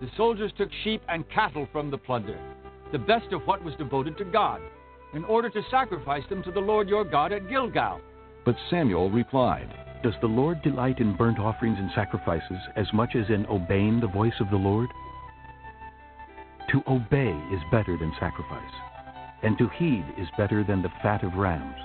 [0.00, 2.38] The soldiers took sheep and cattle from the plunder,
[2.92, 4.60] the best of what was devoted to God,
[5.12, 8.00] in order to sacrifice them to the Lord your God at Gilgal.
[8.46, 9.68] But Samuel replied,
[10.02, 14.08] Does the Lord delight in burnt offerings and sacrifices as much as in obeying the
[14.08, 14.88] voice of the Lord?
[16.70, 18.62] To obey is better than sacrifice,
[19.42, 21.76] and to heed is better than the fat of rams.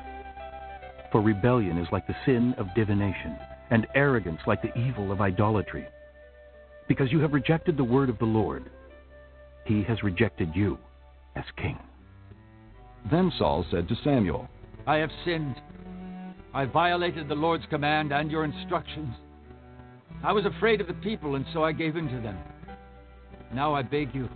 [1.12, 3.38] For rebellion is like the sin of divination,
[3.72, 5.86] and arrogance like the evil of idolatry.
[6.88, 8.70] Because you have rejected the word of the Lord,
[9.66, 10.78] he has rejected you
[11.36, 11.78] as king.
[13.12, 14.50] Then Saul said to Samuel,
[14.88, 15.56] I have sinned.
[16.54, 19.14] I violated the Lord's command and your instructions.
[20.24, 22.38] I was afraid of the people, and so I gave in to them.
[23.54, 24.28] Now I beg you,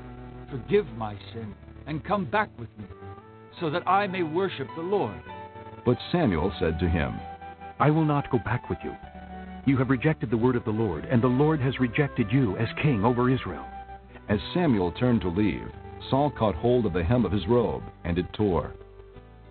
[0.54, 1.54] forgive my sin
[1.88, 2.86] and come back with me,
[3.60, 5.20] so that I may worship the Lord.
[5.84, 7.20] But Samuel said to him,
[7.80, 8.95] I will not go back with you.
[9.66, 12.68] You have rejected the word of the Lord, and the Lord has rejected you as
[12.84, 13.66] king over Israel.
[14.30, 15.68] As Samuel turned to leave,
[16.12, 18.74] Saul caught hold of the hem of his robe, and it tore.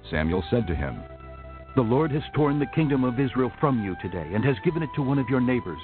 [0.09, 1.01] Samuel said to him,
[1.75, 4.91] The Lord has torn the kingdom of Israel from you today, and has given it
[4.95, 5.81] to one of your neighbors,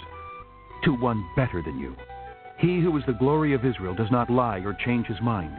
[0.85, 1.97] to one better than you.
[2.59, 5.57] He who is the glory of Israel does not lie or change his mind,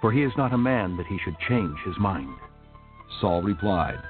[0.00, 2.34] for he is not a man that he should change his mind.
[3.20, 4.00] Saul replied,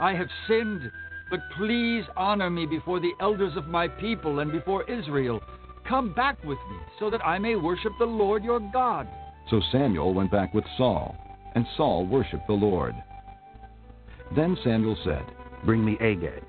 [0.00, 0.90] I have sinned,
[1.30, 5.40] but please honor me before the elders of my people and before Israel.
[5.88, 9.06] Come back with me, so that I may worship the Lord your God.
[9.48, 11.16] So Samuel went back with Saul,
[11.54, 12.94] and Saul worshipped the Lord.
[14.34, 15.24] Then Samuel said,
[15.64, 16.42] Bring me Agag,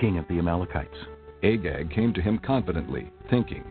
[0.00, 0.96] king of the Amalekites.
[1.42, 3.64] Agag came to him confidently, thinking,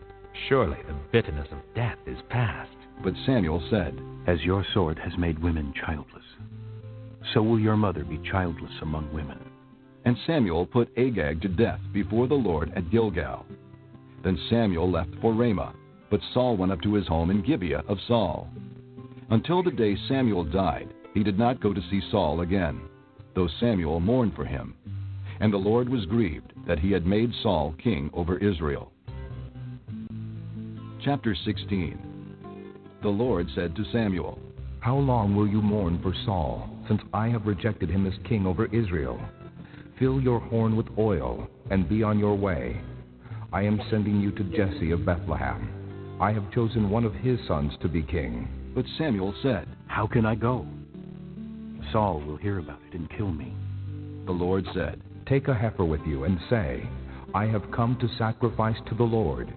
[0.48, 2.70] Surely the bitterness of death is past.
[3.02, 6.24] But Samuel said, As your sword has made women childless,
[7.32, 9.38] so will your mother be childless among women.
[10.04, 13.46] And Samuel put Agag to death before the Lord at Gilgal.
[14.24, 15.74] Then Samuel left for Ramah,
[16.10, 18.48] but Saul went up to his home in Gibeah of Saul.
[19.30, 22.80] Until the day Samuel died, he did not go to see Saul again,
[23.34, 24.74] though Samuel mourned for him.
[25.40, 28.92] And the Lord was grieved that he had made Saul king over Israel.
[31.02, 32.36] Chapter 16
[33.02, 34.38] The Lord said to Samuel,
[34.80, 38.66] How long will you mourn for Saul, since I have rejected him as king over
[38.66, 39.18] Israel?
[39.98, 42.82] Fill your horn with oil, and be on your way.
[43.50, 46.18] I am sending you to Jesse of Bethlehem.
[46.20, 48.46] I have chosen one of his sons to be king.
[48.74, 50.66] But Samuel said, How can I go?
[51.92, 53.54] Saul will hear about it and kill me.
[54.26, 56.86] The Lord said, Take a heifer with you and say,
[57.34, 59.56] I have come to sacrifice to the Lord.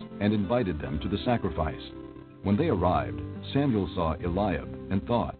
[0.21, 1.81] and invited them to the sacrifice.
[2.43, 3.19] When they arrived,
[3.53, 5.35] Samuel saw Eliab and thought,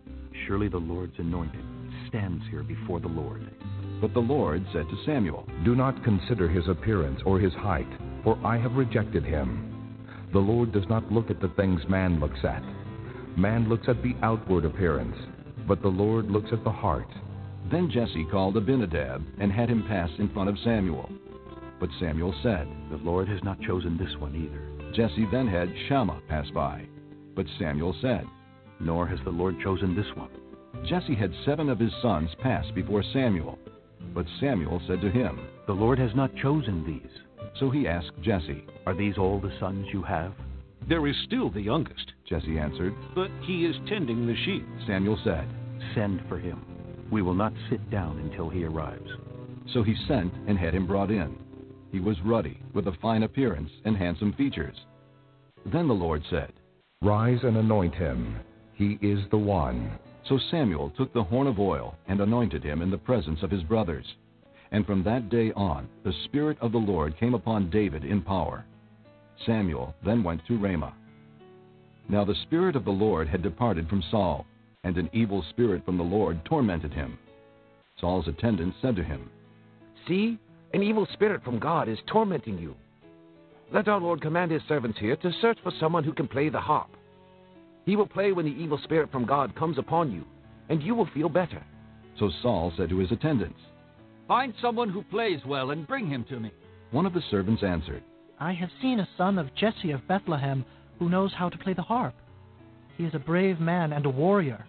[0.47, 1.63] Surely the Lord's anointed
[2.09, 3.49] stands here before the Lord.
[4.01, 7.88] But the Lord said to Samuel, Do not consider his appearance or his height,
[8.23, 9.97] for I have rejected him.
[10.34, 12.63] The Lord does not look at the things man looks at.
[13.38, 15.15] Man looks at the outward appearance,
[15.67, 17.07] but the Lord looks at the heart.
[17.71, 21.09] Then Jesse called Abinadab and had him pass in front of Samuel.
[21.82, 24.93] But Samuel said, The Lord has not chosen this one either.
[24.93, 26.86] Jesse then had Shammah pass by.
[27.36, 28.23] But Samuel said,
[28.79, 30.29] Nor has the Lord chosen this one.
[30.88, 33.57] Jesse had seven of his sons pass before Samuel.
[34.13, 37.11] But Samuel said to him, The Lord has not chosen these.
[37.59, 40.34] So he asked Jesse, Are these all the sons you have?
[40.88, 44.65] There is still the youngest, Jesse answered, but he is tending the sheep.
[44.86, 45.47] Samuel said,
[45.95, 46.63] Send for him.
[47.11, 49.09] We will not sit down until he arrives.
[49.73, 51.38] So he sent and had him brought in.
[51.91, 54.77] He was ruddy, with a fine appearance and handsome features.
[55.65, 56.53] Then the Lord said,
[57.01, 58.37] Rise and anoint him.
[58.73, 59.91] He is the one.
[60.27, 63.63] So Samuel took the horn of oil and anointed him in the presence of his
[63.63, 64.05] brothers.
[64.71, 68.65] And from that day on, the Spirit of the Lord came upon David in power.
[69.45, 70.93] Samuel then went to Ramah.
[72.07, 74.45] Now the Spirit of the Lord had departed from Saul,
[74.83, 77.17] and an evil spirit from the Lord tormented him.
[77.99, 79.29] Saul's attendants said to him,
[80.07, 80.39] See,
[80.74, 82.76] an evil spirit from God is tormenting you.
[83.74, 86.59] Let our Lord command his servants here to search for someone who can play the
[86.59, 86.89] harp.
[87.86, 90.24] He will play when the evil spirit from God comes upon you,
[90.69, 91.63] and you will feel better.
[92.19, 93.59] So Saul said to his attendants,
[94.28, 96.51] Find someone who plays well and bring him to me.
[96.91, 98.03] One of the servants answered,
[98.39, 100.63] I have seen a son of Jesse of Bethlehem
[100.99, 102.13] who knows how to play the harp.
[102.97, 104.65] He is a brave man and a warrior.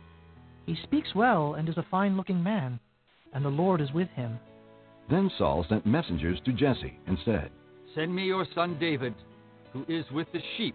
[0.66, 2.80] He speaks well and is a fine looking man,
[3.32, 4.38] and the Lord is with him.
[5.10, 7.50] Then Saul sent messengers to Jesse and said,
[7.94, 9.14] Send me your son David,
[9.72, 10.74] who is with the sheep.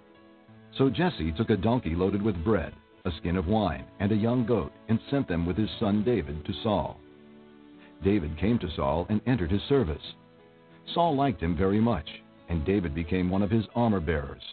[0.77, 2.73] So Jesse took a donkey loaded with bread,
[3.05, 6.45] a skin of wine, and a young goat, and sent them with his son David
[6.45, 6.99] to Saul.
[8.03, 10.01] David came to Saul and entered his service.
[10.93, 12.07] Saul liked him very much,
[12.49, 14.43] and David became one of his armor bearers.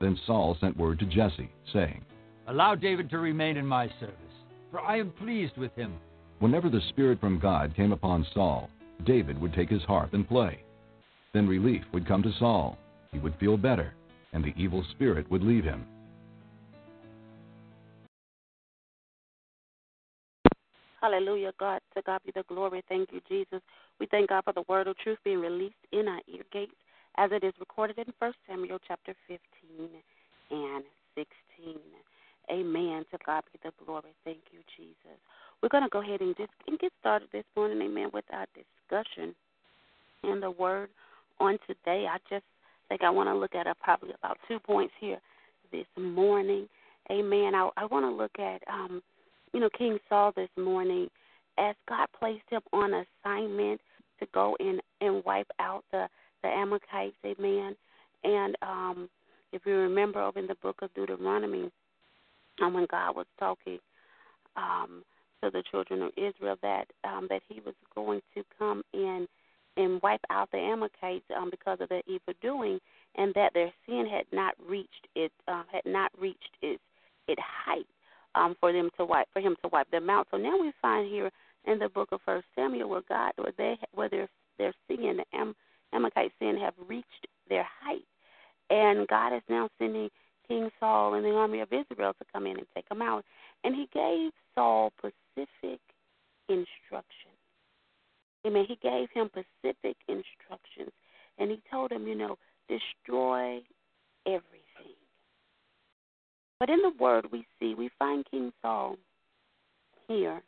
[0.00, 2.04] Then Saul sent word to Jesse, saying,
[2.48, 4.16] Allow David to remain in my service,
[4.70, 5.94] for I am pleased with him.
[6.42, 8.68] Whenever the Spirit from God came upon Saul,
[9.06, 10.58] David would take his harp and play.
[11.32, 12.76] Then relief would come to Saul,
[13.12, 13.94] he would feel better,
[14.32, 15.86] and the evil spirit would leave him.
[21.00, 21.80] Hallelujah, God.
[21.94, 22.82] To God be the glory.
[22.88, 23.60] Thank you, Jesus.
[24.00, 26.74] We thank God for the word of truth being released in our ear gates
[27.18, 29.38] as it is recorded in 1 Samuel chapter 15
[30.50, 30.82] and
[31.14, 31.78] 16.
[32.50, 33.04] Amen.
[33.12, 34.12] To God be the glory.
[34.24, 35.20] Thank you, Jesus.
[35.62, 38.46] We're going to go ahead and just and get started this morning, amen, with our
[38.54, 39.34] discussion
[40.24, 40.88] and the word
[41.38, 42.06] on today.
[42.10, 42.44] I just
[42.88, 45.18] think I want to look at a, probably about two points here
[45.70, 46.68] this morning.
[47.10, 47.54] Amen.
[47.54, 49.02] I, I want to look at, um,
[49.52, 51.08] you know, King Saul this morning
[51.58, 52.92] as God placed him on
[53.24, 53.80] assignment
[54.18, 56.08] to go in and wipe out the,
[56.42, 57.14] the Amalekites.
[57.24, 57.76] Amen.
[58.24, 59.08] And um,
[59.52, 61.70] if you remember over in the book of Deuteronomy,
[62.62, 63.78] um, when God was talking
[64.56, 65.02] um,
[65.42, 69.26] to the children of Israel that um, that He was going to come in
[69.76, 72.78] and wipe out the Amalekites um, because of their evil doing,
[73.16, 76.82] and that their sin had not reached it uh, had not reached its
[77.28, 77.86] its height
[78.34, 80.26] um, for them to wipe for Him to wipe them out.
[80.30, 81.30] So now we find here
[81.66, 84.28] in the book of First Samuel where God where they where their
[84.58, 85.54] their sin the Am,
[85.92, 88.04] Amalekite sin have reached their height,
[88.70, 90.10] and God is now sending
[90.48, 93.24] King Saul and the army of Israel to come in and take them out.
[93.64, 94.92] And he gave Saul
[95.32, 95.80] specific
[96.48, 97.38] instructions.
[98.46, 98.64] Amen.
[98.66, 100.92] He gave him specific instructions.
[101.38, 102.36] And he told him, you know,
[102.68, 103.60] destroy
[104.26, 104.96] everything.
[106.60, 108.96] But in the word we see, we find King Saul
[110.08, 110.42] here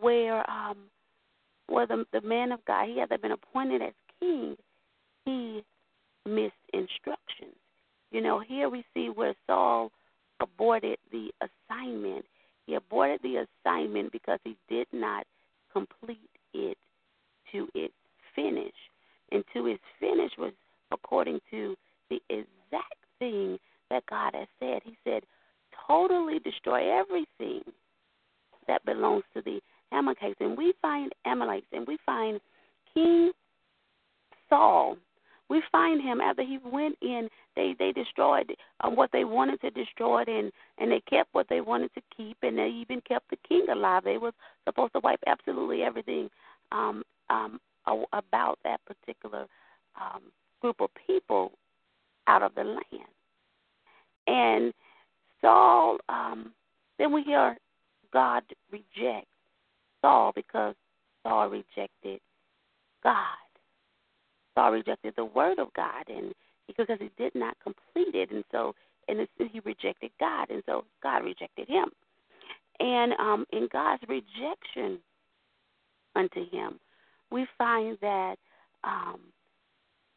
[0.00, 0.76] where um
[1.68, 4.56] where the the man of God, he had been appointed as king,
[5.24, 5.62] he
[6.26, 7.56] missed instructions.
[8.10, 9.90] You know, here we see where Saul
[10.40, 12.26] aborted the assignment.
[12.66, 15.26] He aborted the assignment because he did not
[15.72, 16.76] complete it
[17.52, 17.94] to its
[18.34, 18.74] finish.
[19.30, 20.52] And to its finish was
[20.92, 21.74] according to
[22.10, 23.58] the exact thing
[23.90, 24.82] that God has said.
[24.84, 25.22] He said,
[25.86, 27.62] totally destroy everything
[28.68, 29.60] that belongs to the
[29.92, 30.36] Amalekites.
[30.40, 32.40] And we find Amalekites and we find
[32.94, 33.32] King
[34.48, 34.96] Saul
[35.48, 37.28] we find him after he went in.
[37.56, 41.60] They they destroyed um, what they wanted to destroy, and and they kept what they
[41.60, 44.04] wanted to keep, and they even kept the king alive.
[44.04, 44.32] They was
[44.66, 46.30] supposed to wipe absolutely everything
[46.70, 47.60] um, um,
[48.12, 49.46] about that particular
[50.00, 50.22] um,
[50.60, 51.52] group of people
[52.26, 53.12] out of the land.
[54.26, 54.72] And
[55.40, 56.52] Saul, um,
[56.98, 57.56] then we hear
[58.12, 59.26] God reject
[60.00, 60.74] Saul because
[61.22, 62.20] Saul rejected
[63.02, 63.41] God.
[64.54, 66.32] Saul rejected the word of God, and
[66.66, 68.74] because he did not complete it, and so
[69.08, 71.86] and he rejected God, and so God rejected him.
[72.80, 74.98] And um, in God's rejection
[76.14, 76.78] unto him,
[77.30, 78.36] we find that
[78.84, 79.20] um,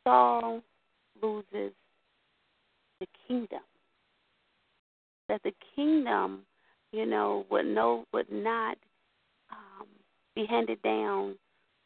[0.03, 0.61] Saul
[1.21, 1.73] loses
[2.99, 3.61] the kingdom.
[5.27, 6.41] That the kingdom,
[6.91, 8.77] you know, would no would not
[9.51, 9.87] um,
[10.35, 11.35] be handed down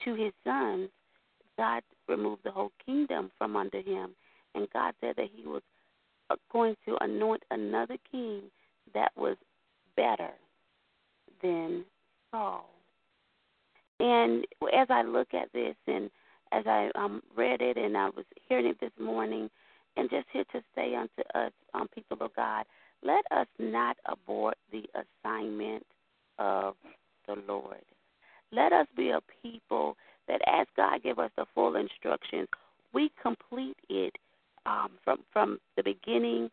[0.03, 0.89] to his sons.
[1.59, 4.15] God removed the whole kingdom from under him.
[4.55, 5.61] And God said that he was
[6.29, 8.43] uh, going to anoint another king
[8.93, 9.35] that was
[9.97, 10.31] better
[11.43, 11.83] than
[12.31, 12.69] Saul.
[13.99, 16.09] And as I look at this and
[16.53, 19.49] as I um, read it and I was hearing it this morning,
[19.97, 22.63] and just here to say unto us, um, people of God,
[23.03, 25.85] let us not abort the assignment
[26.37, 26.75] of
[27.27, 27.83] the Lord.
[28.53, 29.97] Let us be a people
[30.29, 32.47] that as God give us the full instructions,
[32.93, 34.15] we complete it
[34.65, 36.49] um, from from the beginning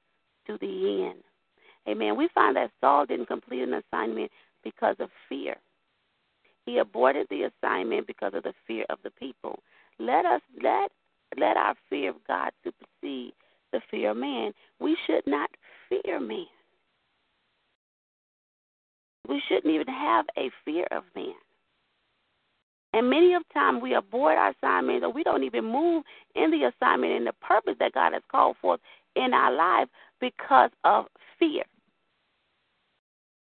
[0.47, 1.23] to the end.
[1.89, 2.17] Amen.
[2.17, 4.31] We find that Saul didn't complete an assignment
[4.65, 5.57] because of fear.
[6.65, 9.61] He aborted the assignment because of the fear of the people.
[9.99, 10.91] Let us let
[11.39, 13.35] let our fear of God supersede
[13.73, 14.53] the fear of man.
[14.81, 15.51] We should not
[15.89, 16.47] fear man.
[19.29, 21.35] We shouldn't even have a fear of man.
[22.93, 26.71] And many of time we abort our assignment or we don't even move in the
[26.71, 28.81] assignment and the purpose that God has called forth
[29.17, 29.89] in our life
[30.21, 31.07] because of
[31.39, 31.65] fear.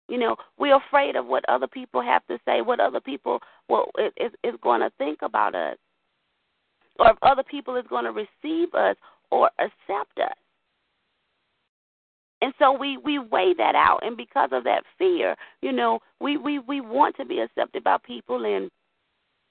[0.10, 3.86] You know, we're afraid of what other people have to say, what other people will,
[4.18, 5.78] is, is going to think about us,
[6.98, 8.96] or if other people is going to receive us
[9.30, 10.36] or accept us.
[12.42, 16.38] And so we we weigh that out, and because of that fear, you know, we
[16.38, 18.72] we we want to be accepted by people, and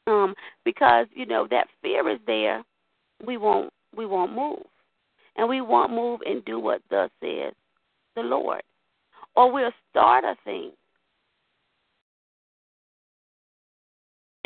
[0.09, 0.34] um,
[0.64, 2.62] because you know that fear is there,
[3.24, 4.64] we won't we won't move,
[5.36, 7.52] and we won't move and do what thus says
[8.16, 8.62] the Lord,
[9.36, 10.72] or we'll start a thing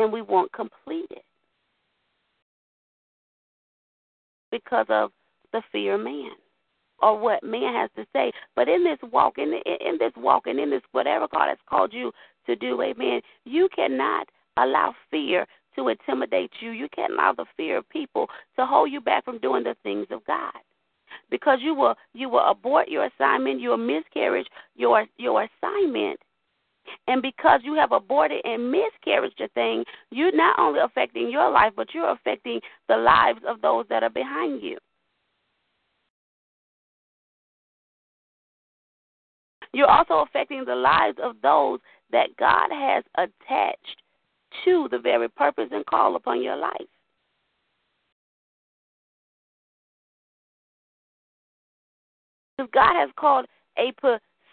[0.02, 1.24] and we won't complete it
[4.50, 5.10] because of
[5.52, 6.32] the fear of man
[7.00, 8.32] or what man has to say.
[8.54, 11.92] But in this walk, in in this walk, and in this whatever God has called
[11.92, 12.12] you
[12.46, 12.80] to do.
[12.82, 13.20] Amen.
[13.44, 15.46] You cannot allow fear
[15.76, 16.70] to intimidate you.
[16.70, 20.06] You can't allow the fear of people to hold you back from doing the things
[20.10, 20.52] of God.
[21.30, 24.46] Because you will you will abort your assignment, you will miscarriage
[24.76, 26.18] your your assignment.
[27.06, 31.72] And because you have aborted and miscarried your thing, you're not only affecting your life,
[31.76, 34.78] but you're affecting the lives of those that are behind you.
[39.72, 41.80] You're also affecting the lives of those
[42.10, 44.02] that God has attached
[44.64, 46.88] to the very purpose and call upon your life.
[52.56, 53.46] Because God has called
[53.78, 53.92] a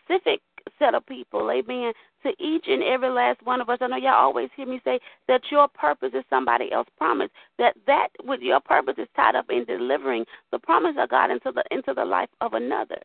[0.06, 0.42] specific
[0.78, 1.94] set of people, amen,
[2.24, 3.80] to each and every last one of us.
[3.82, 7.30] I know y'all always hear me say that your purpose is somebody else's promise.
[7.58, 11.52] That that with your purpose is tied up in delivering the promise of God into
[11.52, 13.00] the into the life of another.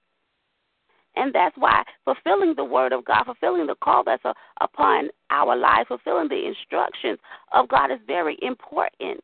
[1.17, 5.57] And that's why fulfilling the word of God, fulfilling the call that's a, upon our
[5.57, 7.19] life, fulfilling the instructions
[7.53, 9.21] of God is very important.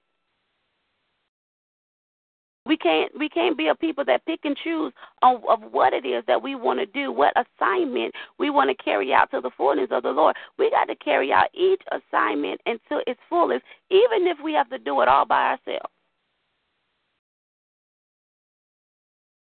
[2.66, 6.06] We can't we can't be a people that pick and choose of, of what it
[6.06, 9.50] is that we want to do, what assignment we want to carry out to the
[9.56, 10.36] fullness of the Lord.
[10.58, 14.78] We got to carry out each assignment until its fullest, even if we have to
[14.78, 15.92] do it all by ourselves.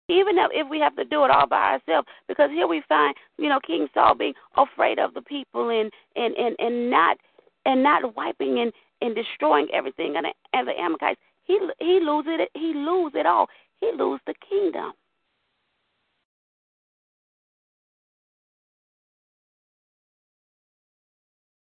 [0.07, 3.49] Even if we have to do it all by ourselves because here we find you
[3.49, 7.17] know king saul being afraid of the people and and and and not
[7.65, 11.19] and not wiping and and destroying everything and, and the amalekites.
[11.43, 13.47] He he loses it he lose it all.
[13.79, 14.93] He lose the kingdom.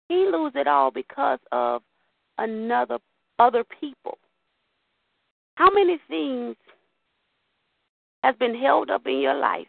[0.08, 1.82] He lose it all because of
[2.38, 2.98] another
[3.38, 4.18] other people.
[5.54, 6.56] How many things
[8.22, 9.66] has been held up in your life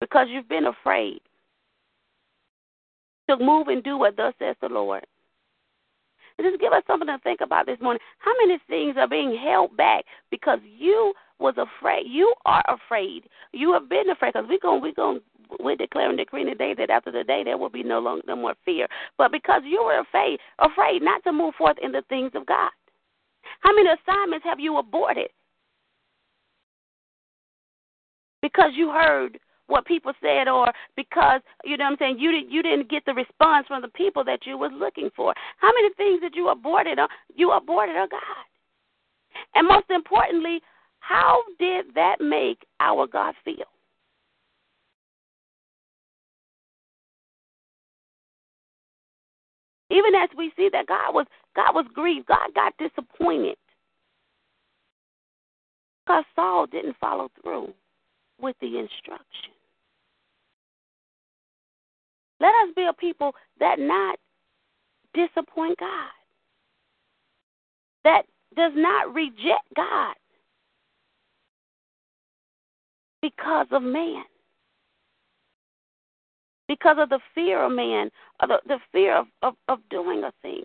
[0.00, 1.20] because you've been afraid
[3.28, 5.04] to move and do what thus says the Lord.
[6.38, 8.00] And just give us something to think about this morning.
[8.18, 12.04] How many things are being held back because you was afraid?
[12.06, 13.24] You are afraid.
[13.52, 15.20] You have been afraid because we're going, we're going,
[15.60, 18.54] we're declaring, decreeing today that after the day there will be no longer no more
[18.64, 18.86] fear.
[19.16, 22.70] But because you were afraid, afraid not to move forth in the things of God.
[23.60, 25.28] How many assignments have you aborted
[28.46, 32.50] because you heard what people said or because you know what I'm saying you didn't
[32.50, 35.34] you didn't get the response from the people that you was looking for.
[35.58, 38.20] How many things did you aborted uh, you aborted oh God?
[39.54, 40.60] And most importantly,
[41.00, 43.66] how did that make our God feel?
[49.90, 51.26] Even as we see that God was
[51.56, 53.56] God was grieved, God got disappointed.
[56.04, 57.72] Because Saul didn't follow through
[58.40, 59.52] with the instruction.
[62.40, 64.18] Let us be a people that not
[65.14, 66.10] disappoint God,
[68.04, 68.22] that
[68.54, 70.14] does not reject God
[73.22, 74.24] because of man,
[76.68, 78.10] because of the fear of man,
[78.40, 80.64] or the, the fear of, of, of doing a thing.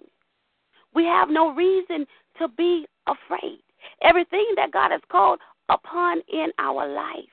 [0.94, 2.06] We have no reason
[2.38, 3.60] to be afraid.
[4.04, 7.30] Everything that God has called upon in our life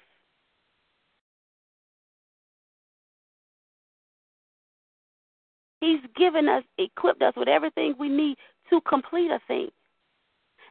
[5.81, 8.37] He's given us, equipped us with everything we need
[8.71, 9.69] to complete a thing.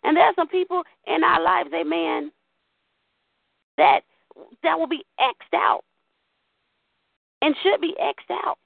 [0.03, 2.31] And there are some people in our lives, amen,
[3.77, 4.01] that
[4.63, 5.81] that will be xed out
[7.41, 8.57] and should be xed out.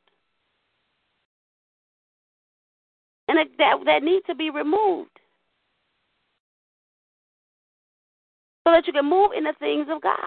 [3.27, 5.09] And that that need to be removed.
[8.67, 10.17] So that you can move in the things of God.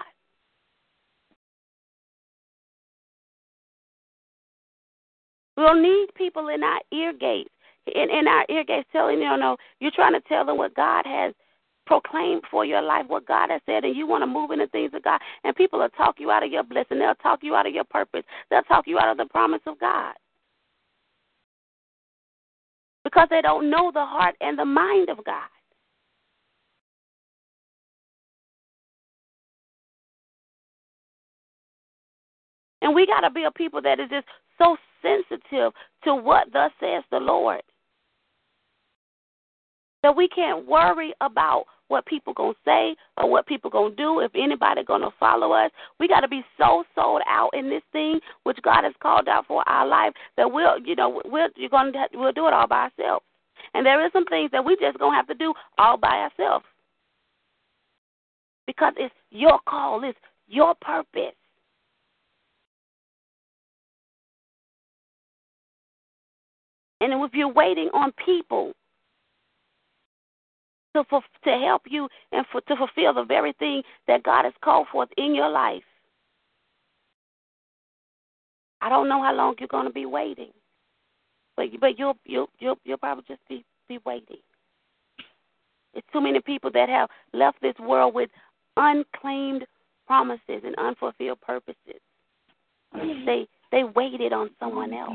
[5.57, 7.49] We'll need people in our ear gates,
[7.93, 11.05] in, in our ear gates telling you, know, you're trying to tell them what God
[11.05, 11.33] has
[11.85, 14.67] proclaimed for your life, what God has said, and you want to move in the
[14.67, 15.19] things of God.
[15.43, 16.99] And people will talk you out of your blessing.
[16.99, 18.23] They'll talk you out of your purpose.
[18.49, 20.13] They'll talk you out of the promise of God.
[23.03, 25.47] Because they don't know the heart and the mind of God.
[32.85, 34.27] And we got to be a people that is just
[34.59, 35.73] so sensitive
[36.03, 37.63] to what thus says the Lord.
[40.03, 44.31] That we can't worry about what people gonna say or what people gonna do if
[44.35, 45.71] anybody gonna follow us.
[45.99, 49.47] We got to be so sold out in this thing which God has called out
[49.47, 52.87] for our life that we'll you know we're you're gonna we'll do it all by
[52.99, 53.25] ourselves.
[53.73, 56.65] And there is some things that we just gonna have to do all by ourselves
[58.67, 61.33] because it's your call, it's your purpose.
[67.01, 68.73] And if you're waiting on people
[70.95, 74.53] to for, to help you and for, to fulfill the very thing that God has
[74.63, 75.83] called forth in your life,
[78.81, 80.51] I don't know how long you're going to be waiting,
[81.57, 84.37] but but you'll you'll you'll, you'll probably just be be waiting.
[85.93, 88.29] It's too many people that have left this world with
[88.77, 89.65] unclaimed
[90.05, 92.01] promises and unfulfilled purposes.
[92.95, 93.25] Mm-hmm.
[93.25, 95.11] They they waited on someone else.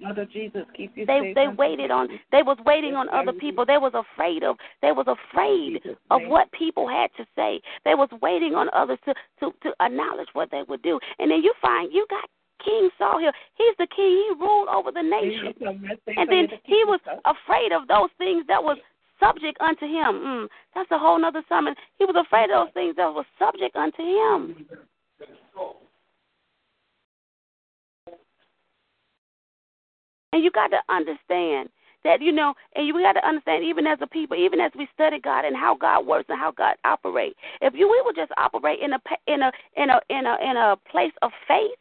[0.00, 1.34] Mother Jesus, keep you They safe.
[1.34, 3.66] they waited on they was waiting on other people.
[3.66, 5.82] They was afraid of they was afraid
[6.12, 7.60] of what people had to say.
[7.84, 11.00] They was waiting on others to to to acknowledge what they would do.
[11.18, 12.30] And then you find you got
[12.64, 13.32] King Saul here.
[13.56, 14.14] He's the king.
[14.14, 15.52] He ruled over the nation.
[16.16, 18.78] And then he was afraid of those things that was
[19.18, 20.22] subject unto him.
[20.22, 21.74] Mm, that's a whole nother sermon.
[21.98, 24.66] He was afraid of those things that was subject unto him.
[30.32, 31.70] And you got to understand
[32.04, 34.88] that you know, and you got to understand even as a people, even as we
[34.94, 37.36] study God and how God works and how God operates.
[37.60, 40.56] If you we would just operate in a in a in a in a in
[40.56, 41.78] a place of faith,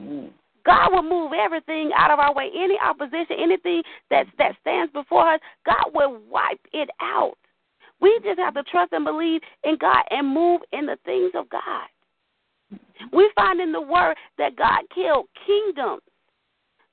[0.00, 0.30] mm.
[0.64, 2.50] God will move everything out of our way.
[2.54, 7.36] Any opposition, anything that that stands before us, God will wipe it out.
[8.00, 11.48] We just have to trust and believe in God and move in the things of
[11.48, 11.86] God.
[13.12, 16.02] We find in the Word that God killed kingdoms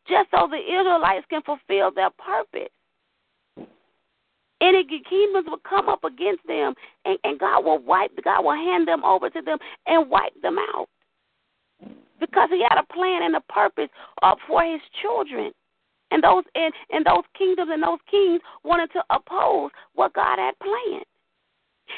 [0.07, 2.71] just so the Israelites can fulfill their purpose.
[4.61, 6.73] Any kingdoms will come up against them,
[7.03, 8.11] and, and God will wipe.
[8.23, 10.87] God will hand them over to them and wipe them out
[12.19, 13.89] because He had a plan and a purpose
[14.21, 15.51] uh, for His children.
[16.11, 20.53] And those and, and those kingdoms and those kings wanted to oppose what God had
[20.59, 21.05] planned.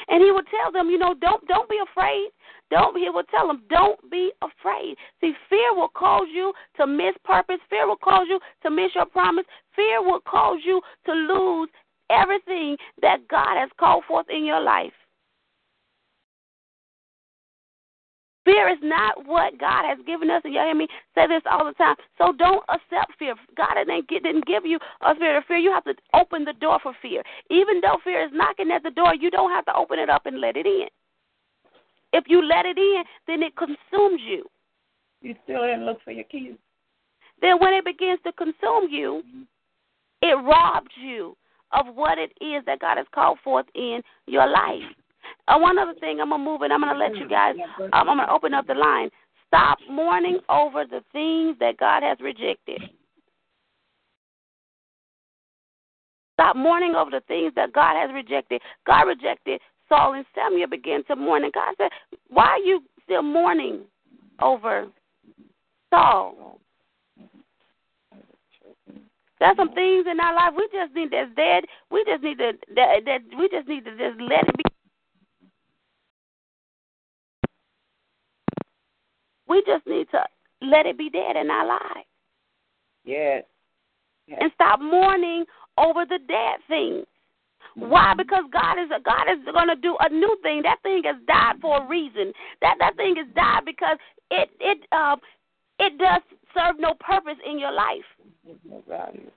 [0.08, 2.30] And he would tell them, you know, don't don't be afraid.
[2.70, 4.96] Don't he would tell them, don't be afraid.
[5.20, 7.60] See, fear will cause you to miss purpose.
[7.70, 9.44] Fear will cause you to miss your promise.
[9.74, 11.68] Fear will cause you to lose
[12.10, 14.92] everything that God has called forth in your life.
[18.46, 20.86] Fear is not what God has given us, and you hear me
[21.16, 21.96] say this all the time.
[22.16, 23.34] So don't accept fear.
[23.56, 25.56] God didn't, didn't give you a spirit of fear.
[25.56, 27.24] You have to open the door for fear.
[27.50, 30.26] Even though fear is knocking at the door, you don't have to open it up
[30.26, 30.86] and let it in.
[32.12, 34.44] If you let it in, then it consumes you.
[35.22, 36.54] You still didn't look for your keys.
[37.42, 39.24] Then when it begins to consume you,
[40.22, 41.36] it robs you
[41.72, 44.82] of what it is that God has called forth in your life.
[45.48, 46.72] Uh, one other thing, I'm gonna move it.
[46.72, 47.54] I'm gonna let you guys.
[47.80, 49.10] Um, I'm gonna open up the line.
[49.46, 52.82] Stop mourning over the things that God has rejected.
[56.34, 58.60] Stop mourning over the things that God has rejected.
[58.86, 61.90] God rejected Saul and Samuel began to mourn, and God said,
[62.28, 63.86] "Why are you still mourning
[64.40, 64.88] over
[65.90, 66.60] Saul?"
[69.38, 71.64] There's some things in our life we just need that's dead.
[71.90, 74.65] We just need to that, that we just need to just let it be.
[79.48, 80.24] We just need to
[80.62, 82.08] let it be dead in our lives.
[83.04, 83.44] Yes.
[84.26, 84.38] yes.
[84.40, 85.44] And stop mourning
[85.78, 87.06] over the dead things.
[87.76, 88.14] Why?
[88.16, 90.62] Because God is God is going to do a new thing.
[90.62, 92.32] That thing has died for a reason.
[92.62, 93.98] That that thing has died because
[94.30, 95.20] it it um
[95.78, 96.22] it does
[96.54, 98.08] serve no purpose in your life.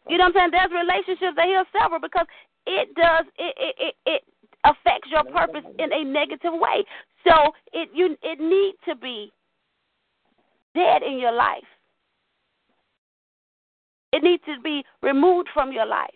[0.07, 0.51] You know what I'm saying?
[0.51, 2.25] There's relationships that he'll sever because
[2.65, 4.21] it does it it it, it
[4.63, 6.85] affects your purpose in a negative way.
[7.27, 9.33] So it you it needs to be
[10.73, 11.63] dead in your life.
[14.11, 16.09] It needs to be removed from your life.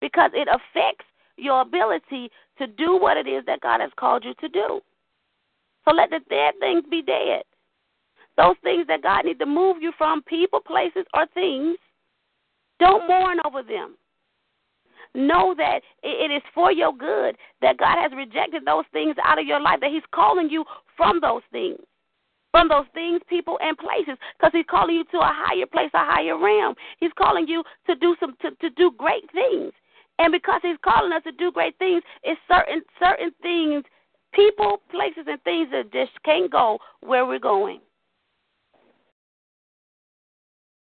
[0.00, 1.04] Because it affects
[1.36, 4.80] your ability to do what it is that God has called you to do.
[5.84, 7.42] So let the dead things be dead.
[8.36, 11.76] Those things that God needs to move you from, people, places, or things,
[12.78, 13.96] don't mourn over them.
[15.14, 19.46] Know that it is for your good that God has rejected those things out of
[19.46, 20.64] your life, that He's calling you
[20.96, 21.78] from those things,
[22.50, 25.98] from those things, people, and places, because He's calling you to a higher place, a
[25.98, 26.74] higher realm.
[26.98, 29.72] He's calling you to do some to, to do great things,
[30.18, 33.84] and because He's calling us to do great things, it's certain certain things,
[34.32, 37.80] people, places, and things that just can't go where we're going.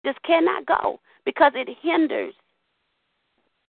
[0.05, 2.33] Just cannot go because it hinders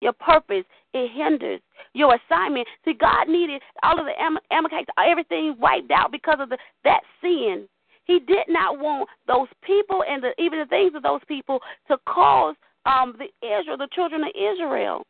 [0.03, 0.65] your purpose.
[0.93, 1.61] It hinders
[1.93, 2.67] your assignment.
[2.85, 7.01] See, God needed all of the Am- Amalekites, everything wiped out because of the, that
[7.21, 7.67] sin.
[8.05, 11.97] He did not want those people and the, even the things of those people to
[12.07, 15.03] cause um, the Israel, the children of Israel,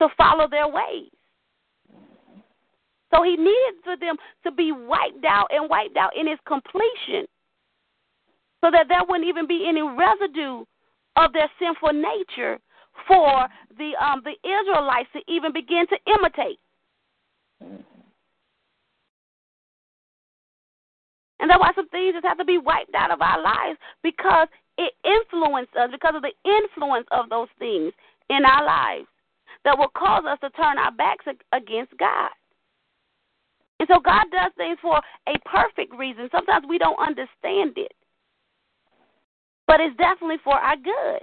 [0.00, 1.10] to follow their ways.
[3.12, 7.26] So he needed for them to be wiped out and wiped out in its completion
[8.62, 10.64] so that there wouldn't even be any residue
[11.16, 12.58] of their sinful nature
[13.06, 13.46] for
[13.78, 16.58] the um, the Israelites to even begin to imitate.
[21.38, 24.48] And that's why some things just have to be wiped out of our lives because
[24.78, 27.92] it influenced us, because of the influence of those things
[28.30, 29.06] in our lives
[29.64, 32.30] that will cause us to turn our backs against God.
[33.78, 36.28] And so God does things for a perfect reason.
[36.32, 37.92] Sometimes we don't understand it,
[39.66, 41.22] but it's definitely for our good.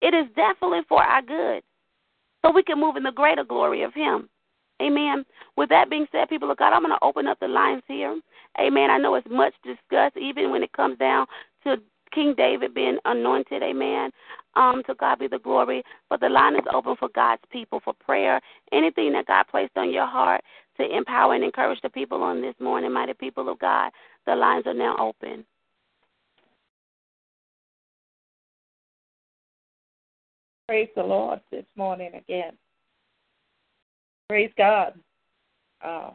[0.00, 1.62] It is definitely for our good.
[2.42, 4.28] So we can move in the greater glory of Him.
[4.80, 5.24] Amen.
[5.56, 8.20] With that being said, people of God, I'm going to open up the lines here.
[8.60, 8.90] Amen.
[8.90, 11.26] I know it's much discussed, even when it comes down
[11.64, 11.76] to
[12.12, 13.62] King David being anointed.
[13.62, 14.10] Amen.
[14.54, 15.82] Um, to God be the glory.
[16.08, 18.40] But the line is open for God's people for prayer.
[18.72, 20.42] Anything that God placed on your heart
[20.78, 23.90] to empower and encourage the people on this morning, mighty people of God,
[24.26, 25.44] the lines are now open.
[30.68, 32.52] Praise the Lord this morning again.
[34.28, 34.92] Praise God.
[35.82, 36.10] Uh,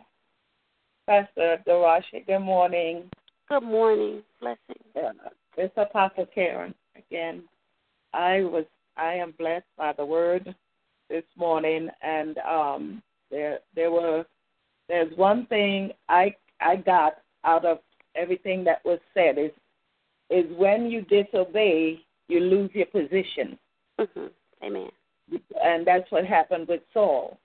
[1.08, 3.10] Pastor Darashi, good morning.
[3.49, 4.22] Good morning.
[4.39, 4.60] Blessing.
[4.95, 7.41] Uh, it's Apostle Karen again.
[8.14, 10.54] I was I am blessed by the word
[11.10, 13.01] this morning and um
[13.32, 14.24] there there were
[14.88, 17.80] there's one thing I I got out of
[18.16, 19.51] everything that was said is
[20.30, 23.58] is when you disobey you lose your position.
[23.99, 24.28] Mm-hmm.
[24.64, 24.89] Amen.
[25.64, 27.38] And that's what happened with Saul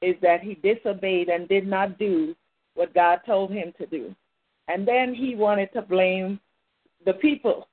[0.00, 2.34] is that he disobeyed and did not do
[2.74, 4.14] what God told him to do.
[4.68, 6.40] And then he wanted to blame
[7.04, 7.68] the people.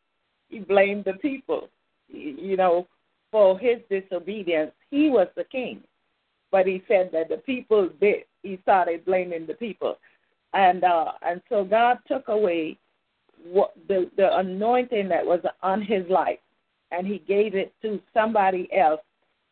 [0.49, 1.69] He blamed the people,
[2.07, 2.87] you know,
[3.31, 4.71] for his disobedience.
[4.89, 5.81] He was the king,
[6.51, 8.23] but he said that the people did.
[8.41, 9.97] He started blaming the people,
[10.53, 12.77] and uh, and so God took away
[13.43, 16.39] what the the anointing that was on his life,
[16.91, 19.01] and he gave it to somebody else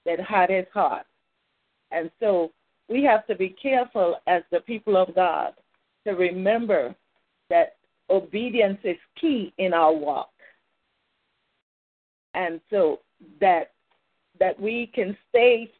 [0.06, 1.06] that had his heart.
[1.92, 2.52] And so
[2.90, 5.54] we have to be careful as the people of God
[6.06, 6.96] to remember
[7.50, 7.76] that
[8.10, 10.30] obedience is key in our walk.
[12.34, 13.00] And so
[13.42, 13.72] that
[14.40, 15.72] that we can stay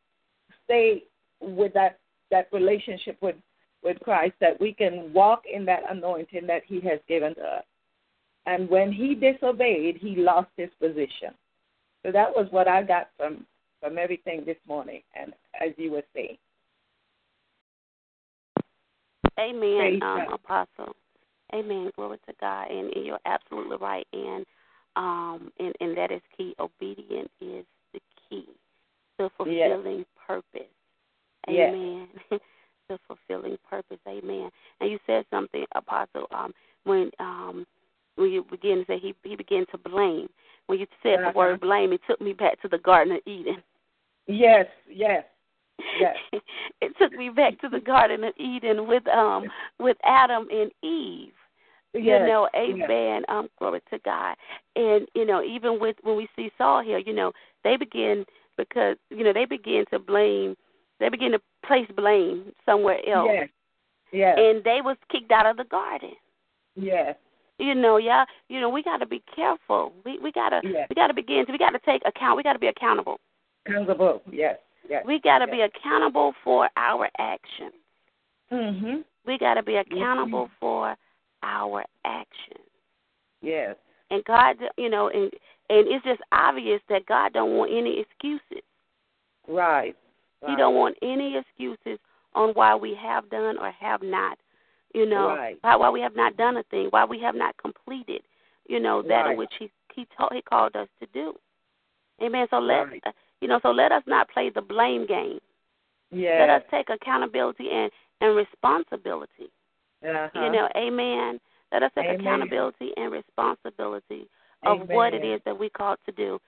[0.66, 1.04] stay
[1.40, 2.00] with that
[2.32, 3.36] that relationship with
[3.84, 7.64] with Christ, that we can walk in that anointing that He has given to us.
[8.48, 11.36] And when he disobeyed, he lost his position.
[12.08, 13.46] So that was what I got from
[13.82, 16.38] from everything this morning, and as you were saying.
[19.38, 20.96] Amen, um, Apostle.
[21.54, 21.92] Amen.
[21.98, 24.46] Glory to God, and, and you're absolutely right, and
[24.96, 26.56] um, and and that is key.
[26.60, 28.00] Obedience is the
[28.30, 28.46] key
[29.20, 30.06] to fulfilling yes.
[30.26, 30.72] purpose.
[31.50, 31.74] Yes.
[31.74, 32.08] Amen.
[32.90, 34.00] to fulfilling purpose.
[34.08, 34.50] Amen.
[34.80, 36.54] And you said something, Apostle, um,
[36.86, 37.66] when um
[38.18, 40.28] when you begin to say he he began to blame.
[40.68, 41.32] When you said uh-huh.
[41.32, 43.64] the word blame, it took me back to the Garden of Eden.
[44.28, 45.24] Yes, yes.
[46.00, 46.16] Yes.
[46.82, 49.46] it took me back to the Garden of Eden with um
[49.80, 51.34] with Adam and Eve.
[51.94, 52.64] Yes, You know, yes.
[52.70, 53.24] amen.
[53.30, 54.36] Um, glory to God.
[54.76, 57.32] And, you know, even with when we see Saul here, you know,
[57.64, 58.26] they begin
[58.58, 60.56] because, you know, they begin to blame
[61.00, 63.30] they begin to place blame somewhere else.
[63.32, 63.50] Yes.
[64.12, 64.38] Yes.
[64.40, 66.14] And they was kicked out of the garden.
[66.76, 67.16] Yes.
[67.60, 69.94] You know, yeah, you know, we gotta be careful.
[70.06, 70.88] We we gotta Yes.
[70.90, 73.20] we gotta begin to we gotta take account we gotta be accountable.
[73.66, 74.22] Accountable.
[74.32, 74.60] Yes.
[74.88, 75.04] Yes.
[75.06, 75.56] We gotta yes.
[75.56, 77.74] be accountable for our actions.
[78.52, 79.04] Mhm.
[79.26, 80.96] We gotta be accountable for
[81.44, 82.70] our actions.
[83.42, 83.76] Yes.
[84.10, 85.32] And God, you know, and
[85.70, 88.64] and it's just obvious that God don't want any excuses.
[89.48, 89.96] Right.
[90.46, 92.00] He don't want any excuses
[92.36, 94.38] on why we have done or have not,
[94.94, 95.58] you know, Right.
[95.62, 98.22] why, why we have not done a thing, why we have not completed,
[98.68, 99.38] you know, that Right.
[99.38, 101.34] which He He told He called us to do.
[102.22, 102.48] Amen.
[102.50, 103.02] So let Right.
[103.06, 103.12] uh,
[103.42, 105.40] you know, so let us not play the blame game.
[106.12, 106.40] Yes.
[106.40, 109.52] Let us take accountability and and responsibility.
[110.04, 110.40] uh-huh.
[110.40, 111.40] You know, amen.
[111.72, 112.20] Let us take Amen.
[112.20, 114.28] accountability and responsibility
[114.64, 116.40] of what it is that we called to do.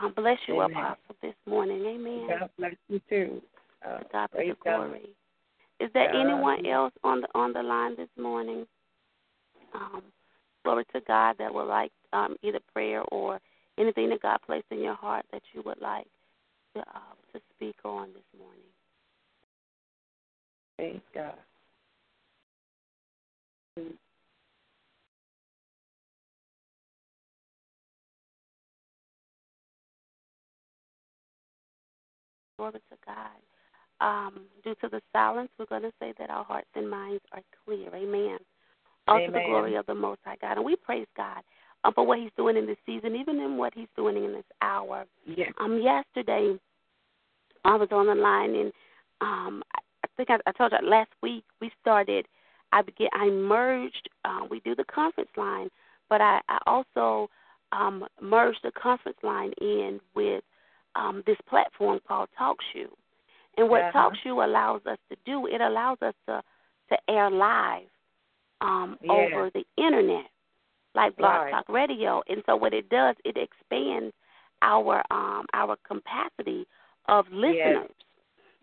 [0.00, 0.76] Um, bless you, Amen.
[0.76, 1.84] Apostle, this morning.
[1.84, 2.26] Amen.
[2.28, 3.42] God bless you too.
[3.86, 4.96] Uh, God be praise the God.
[5.78, 5.88] Glory.
[5.88, 6.20] Is there God.
[6.20, 8.66] anyone else on the on the line this morning?
[9.74, 10.02] Um,
[10.64, 13.40] glory to God that would like um, either prayer or
[13.78, 16.06] anything that God placed in your heart that you would like
[16.74, 18.60] to uh, to speak on this morning.
[20.76, 21.34] Praise God.
[32.56, 33.47] Glory to God.
[34.00, 37.42] Um, due to the silence, we're going to say that our hearts and minds are
[37.64, 37.88] clear.
[37.94, 38.38] Amen.
[39.08, 40.56] all to the glory of the Most High God.
[40.56, 41.42] And we praise God
[41.84, 44.44] um, for what He's doing in this season, even in what He's doing in this
[44.62, 45.04] hour.
[45.26, 45.52] Yes.
[45.60, 46.56] Um, yesterday,
[47.64, 48.72] I was on the line, and
[49.20, 52.26] um, I I think I, I told you last week we started.
[52.72, 53.08] I began.
[53.14, 54.08] I merged.
[54.24, 55.68] Uh, we do the conference line,
[56.08, 57.30] but I, I also
[57.72, 60.42] um, merged the conference line in with
[60.96, 62.90] um, this platform called TalkShoe.
[63.58, 64.10] And what Uh-huh.
[64.10, 66.42] TalkShoe allows us to do, it allows us to
[66.90, 67.90] to air live
[68.62, 69.12] um, Yeah.
[69.12, 70.30] over the internet,
[70.94, 71.50] like Blog Right.
[71.52, 72.22] Talk Radio.
[72.28, 74.14] And so what it does, it expands
[74.62, 76.66] our um, our capacity
[77.06, 77.90] of listeners.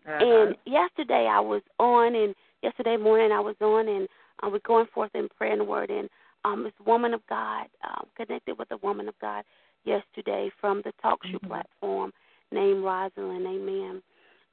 [0.06, 0.24] Uh-huh.
[0.24, 4.08] And yesterday I was on, and yesterday morning I was on, and
[4.42, 5.90] uh, we're going forth in prayer and word.
[5.90, 6.08] And
[6.44, 9.44] um, this woman of God um, connected with a woman of God
[9.84, 11.46] yesterday from the TalkShoe Mm-hmm.
[11.46, 12.12] platform
[12.52, 13.46] named Rosalind.
[13.46, 14.02] Amen.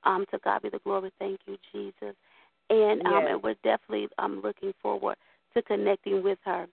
[0.05, 1.11] Um, to God be the glory.
[1.19, 2.15] Thank you, Jesus.
[2.69, 3.33] And um, Yes.
[3.33, 5.15] and we're definitely um, looking forward
[5.53, 6.67] to connecting with her.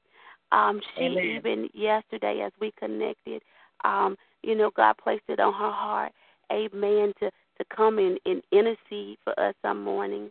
[0.52, 1.36] Um, she Amen.
[1.36, 3.42] even yesterday, as we connected,
[3.84, 6.12] um, you know, God placed it on her heart,
[6.52, 10.30] Amen, to to come in and intercede for us some mornings.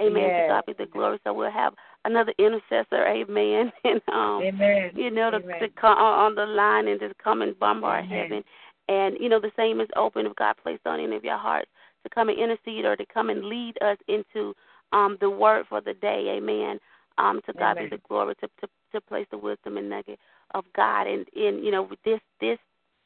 [0.00, 0.30] Amen.
[0.30, 0.40] Yes.
[0.40, 1.18] To God be the glory.
[1.22, 1.74] So we'll have
[2.04, 3.72] another intercessor, Amen.
[3.84, 4.90] And um Amen.
[4.94, 5.60] you know, to, Amen.
[5.60, 8.18] to come on the line and just come and bombard Amen.
[8.18, 8.44] heaven.
[8.88, 11.68] And you know, the same is open if God placed on any of your hearts
[12.02, 14.54] to come and intercede or to come and lead us into
[14.92, 16.34] um the word for the day.
[16.36, 16.78] Amen.
[17.18, 17.90] Um, to God Amen.
[17.90, 20.18] be the glory to, to to place the wisdom and nugget
[20.54, 21.06] of God.
[21.06, 22.58] And in you know, this this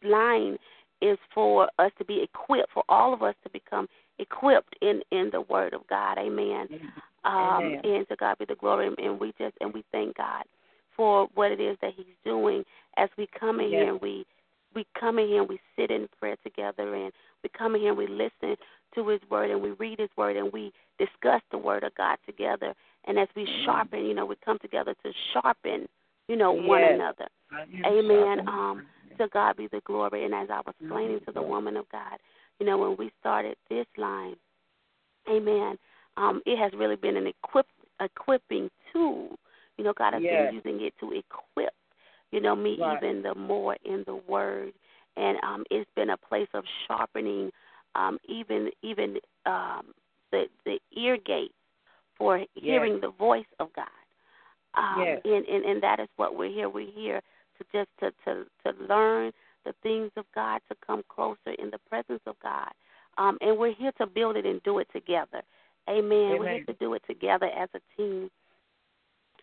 [0.02, 0.56] line
[1.02, 3.88] is for us to be equipped, for all of us to become
[4.18, 6.18] equipped in in the Word of God.
[6.18, 6.68] Amen.
[7.24, 7.80] Um, Amen.
[7.84, 8.90] and to God be the glory.
[8.98, 10.44] And we just and we thank God
[10.96, 12.64] for what it is that He's doing
[12.96, 13.80] as we come in Yes.
[13.80, 14.24] here and we
[14.74, 17.12] we come in here and we sit in prayer together and
[17.46, 18.56] we come in here and we listen
[18.94, 22.18] to His Word and we read His Word and we discuss the Word of God
[22.26, 22.74] together.
[23.06, 25.86] And as we sharpen, you know, we come together to sharpen,
[26.28, 26.94] you know, one Yes.
[26.94, 27.28] another.
[27.86, 28.48] Amen.
[28.48, 28.86] Um,
[29.18, 30.24] to God be the glory.
[30.24, 32.18] And as I was explaining to the woman of God,
[32.58, 34.34] you know, when we started this line,
[35.28, 35.78] Amen.
[36.16, 37.66] Um, it has really been an equip
[38.00, 39.38] equipping tool.
[39.76, 40.32] You know, God has Yes.
[40.34, 41.74] been using it to equip,
[42.30, 42.96] you know, me Right.
[43.02, 44.72] even the more in the word.
[45.16, 47.50] And um it's been a place of sharpening
[47.94, 49.92] um even even um
[50.32, 51.52] the the ear gate
[52.16, 53.86] for hearing the voice of God.
[54.74, 55.20] Um Yes.
[55.24, 56.68] and, and, and that is what we're here.
[56.68, 57.20] We're here
[57.58, 59.32] to just to, to, to learn
[59.64, 62.70] the things of God, to come closer in the presence of God.
[63.18, 65.42] Um, and we're here to build it and do it together.
[65.88, 66.38] Amen.
[66.38, 68.30] We're here to do it together as a team.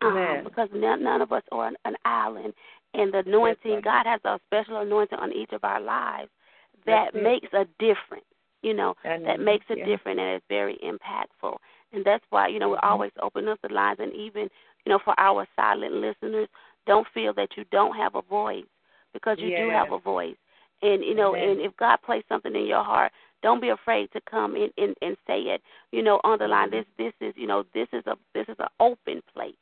[0.07, 2.53] Um, because none, none of us are an, an island,
[2.93, 6.29] and the anointing, God has a special anointing on each of our lives
[6.85, 7.23] that That's it.
[7.23, 8.25] makes a difference.
[8.61, 9.85] You know, And- that makes a yeah.
[9.85, 11.57] difference and it's very impactful.
[11.91, 12.83] And that's why, you know, we Mhm.
[12.83, 14.49] always open up the lines and even,
[14.85, 16.47] you know, for our silent listeners,
[16.85, 18.65] don't feel that you don't have a voice
[19.11, 20.37] because you do have a voice.
[20.81, 21.49] And you know, Amen.
[21.49, 23.11] and if God placed something in your heart,
[23.41, 25.61] don't be afraid to come in and, and say it.
[25.91, 26.69] You know, on the line.
[26.71, 29.55] This this is you know, this is a this is an open place.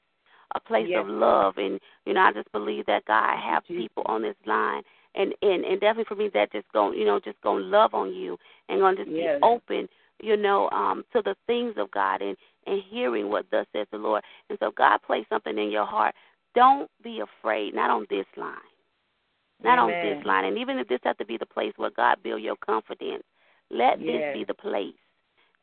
[0.55, 0.99] A place Yes.
[0.99, 4.83] of love and you know, I just believe that God have people on this line
[5.15, 8.13] and, and, and definitely for me that just going you know, just gonna love on
[8.13, 8.37] you
[8.69, 9.37] and gonna just Yes.
[9.37, 9.87] be open,
[10.21, 12.35] you know, um, to the things of God and,
[12.67, 14.23] and hearing what thus says the Lord.
[14.49, 16.15] And so God placed something in your heart.
[16.53, 18.55] Don't be afraid, not on this line.
[19.63, 20.45] Not on this line.
[20.45, 23.23] And even if this has to be the place where God build your confidence,
[23.69, 24.23] let Yes.
[24.23, 24.95] this be the place.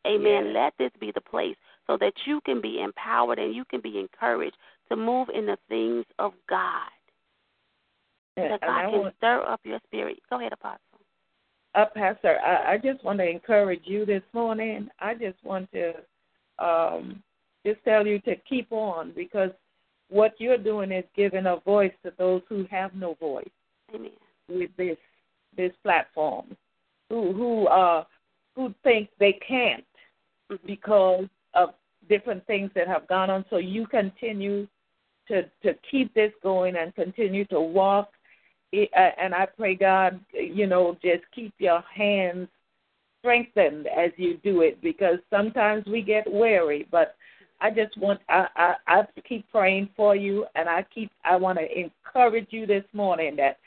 [0.06, 0.46] Amen.
[0.46, 0.54] Yes.
[0.54, 1.56] Let this be the place
[1.86, 4.56] so that you can be empowered and you can be encouraged
[4.90, 6.90] to move in the things of God.
[8.36, 10.18] And- that God I can want- stir up your spirit.
[10.30, 10.80] Go ahead, Apostle.
[11.74, 14.88] Uh, Pastor, I, I just want to encourage you this morning.
[15.00, 15.92] I just want to
[16.58, 17.22] um,
[17.64, 19.50] just tell you to keep on because
[20.08, 23.48] what you're doing is giving a voice to those who have no voice
[23.94, 24.10] Amen.
[24.48, 24.96] with this
[25.56, 26.56] this platform,
[27.10, 28.04] who who uh
[28.56, 29.84] who think they can't
[30.50, 30.66] Mm-hmm.
[30.66, 31.74] because of
[32.08, 33.44] different things that have gone on.
[33.50, 34.66] So you continue
[35.28, 38.10] to to keep this going and continue to walk.
[38.74, 42.48] Uh, And I pray God, you know, just keep your hands
[43.20, 46.86] strengthened as you do it because sometimes we get weary.
[46.90, 47.16] But
[47.60, 51.58] I just want I I, I keep praying for you, and I keep I want
[51.58, 53.58] to encourage you this morning that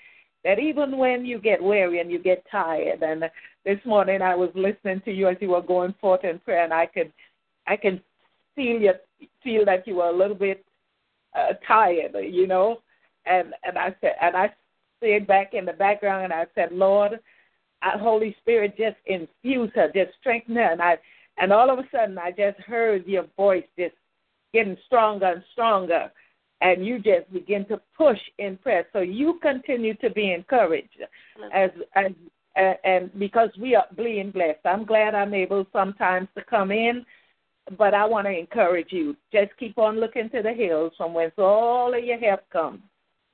[0.43, 3.29] that even when you get weary and you get tired and
[3.65, 6.73] this morning I was listening to you as you were going forth in prayer and
[6.73, 7.11] I could
[7.67, 8.01] I can
[8.55, 8.93] feel you
[9.43, 10.65] feel that you were a little bit
[11.35, 12.81] uh, tired, you know.
[13.25, 14.53] And and I said and I
[14.97, 17.19] stayed back in the background and I said, Lord,
[17.83, 20.71] uh, Holy Spirit, just infuse her, just strengthen her.
[20.71, 20.97] And I
[21.37, 23.95] and all of a sudden I just heard your voice just
[24.53, 26.11] getting stronger and stronger.
[26.61, 28.87] and you just begin to push in prayer.
[28.93, 31.01] So you continue to be encouraged
[31.53, 32.11] as as
[32.83, 34.59] and because we are being blessed.
[34.65, 37.05] I'm glad I'm able sometimes to come in,
[37.77, 39.15] but I want to encourage you.
[39.31, 42.81] Just keep on looking to the hills from whence all of your help comes.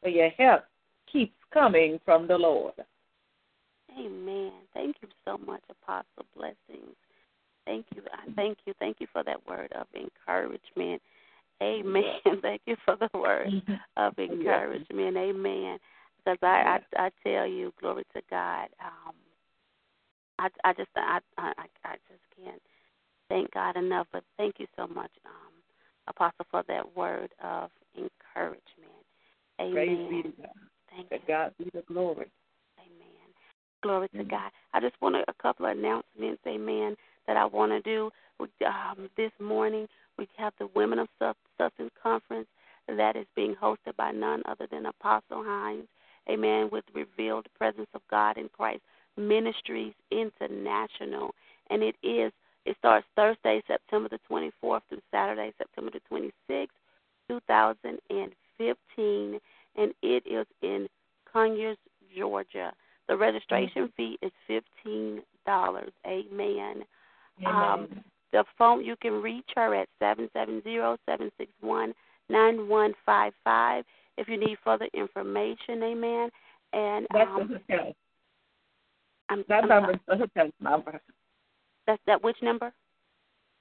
[0.02, 0.64] For your help
[1.12, 2.74] keeps coming from the Lord.
[3.98, 4.52] Amen.
[4.74, 6.26] Thank you so much, Apostle.
[6.36, 6.96] Blessings.
[7.66, 8.04] Thank you.
[8.14, 8.74] I thank you.
[8.80, 11.02] Thank you for that word of encouragement.
[11.62, 12.04] Amen.
[12.42, 13.50] Thank you for the word
[13.98, 15.18] of encouragement.
[15.18, 15.80] Amen.
[16.18, 18.68] Because I, I I tell you, glory to God.
[18.84, 19.16] Um,
[20.40, 22.62] I I just I I I just can't
[23.30, 24.08] thank God enough.
[24.12, 25.54] But thank you so much, um,
[26.08, 28.62] Apostle, for that word of encouragement.
[29.60, 29.74] Amen.
[29.74, 30.50] Praise be to God.
[30.92, 31.22] Thank to you.
[31.28, 32.32] God be the glory.
[32.80, 33.28] Amen.
[33.84, 34.52] Glory to God.
[34.74, 36.96] I just want a, a couple of announcements, amen,
[37.28, 38.10] that I want to do
[38.66, 39.88] um, this morning.
[40.18, 42.48] We have the Women of Sub- Substance Conference
[42.88, 45.88] that is being hosted by none other than Apostle Hines,
[46.30, 48.82] amen, with Revealed Presence of God in Christ
[49.18, 51.34] Ministries International.
[51.70, 52.32] And it is,
[52.68, 56.68] it starts Thursday, September the 24th through Saturday, September the 26th,
[57.30, 59.40] 2015.
[59.80, 60.90] And it is in
[61.32, 61.78] Conyers,
[62.16, 62.74] Georgia.
[63.08, 65.94] The registration fee is fifteen dollars.
[66.06, 66.84] Amen.
[67.46, 67.88] Um,
[68.34, 71.94] the phone you can reach her at seven seven zero seven six one
[72.28, 73.86] nine one five five
[74.18, 75.84] if you need further information.
[75.84, 76.30] Amen.
[76.74, 77.94] And That's um, the hotel.
[79.30, 81.00] I'm, That I'm number is the hotel number.
[81.88, 82.72] That's that which number?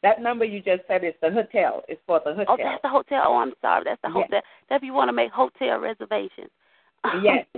[0.03, 1.83] That number you just said is the hotel.
[1.89, 2.47] It's for the hotel.
[2.49, 3.23] Oh, that's the hotel.
[3.27, 3.85] Oh, I'm sorry.
[3.85, 4.15] That's the Yes.
[4.15, 4.43] hotel.
[4.69, 6.51] That's if you want to make hotel reservations.
[7.23, 7.47] Yes.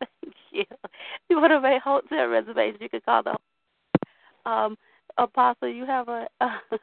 [0.00, 0.64] Thank you.
[0.70, 3.36] If you want to make hotel reservations, you can call the
[4.50, 4.76] um
[5.18, 5.68] apostle.
[5.68, 6.28] You have a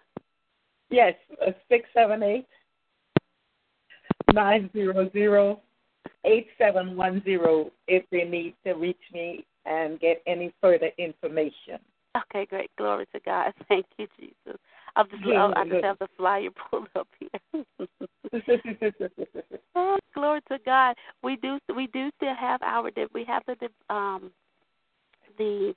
[0.89, 1.15] Yes,
[1.69, 2.47] six seven eight
[4.33, 5.59] nine zero zero
[6.23, 7.71] eight seven one zero.
[7.87, 11.79] If they need to reach me and get any further information.
[12.15, 12.69] Okay, great.
[12.77, 13.53] Glory to God.
[13.67, 14.59] Thank you, Jesus.
[14.95, 17.65] I'm just, Yeah, I, just have the flyer pulled up here.
[19.75, 20.95] oh, glory to God.
[21.23, 23.55] We do, we do still have our, we have the,
[23.93, 24.31] um,
[25.37, 25.73] the,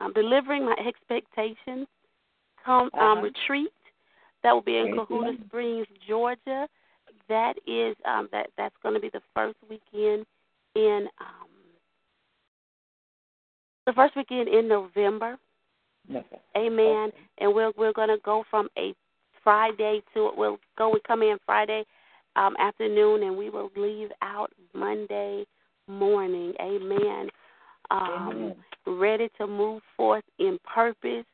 [0.00, 1.86] um, delivering my expectations
[2.64, 3.20] come um, Uh-huh.
[3.22, 3.72] retreat
[4.42, 5.38] that will be in God.
[5.46, 6.68] Springs, Georgia.
[7.28, 10.24] That is um, that that's going to be the first weekend
[10.74, 11.37] in um,
[13.88, 15.38] the first weekend in November.
[16.10, 16.40] Okay.
[16.56, 17.10] Amen.
[17.38, 18.94] And we're we're gonna go from a
[19.42, 21.84] Friday to we'll go and come in Friday
[22.36, 25.46] um, afternoon, and we will leave out Monday
[25.86, 26.52] morning.
[26.60, 27.30] Amen.
[27.90, 28.54] Um, Amen.
[28.86, 31.24] Ready to move forth in purpose.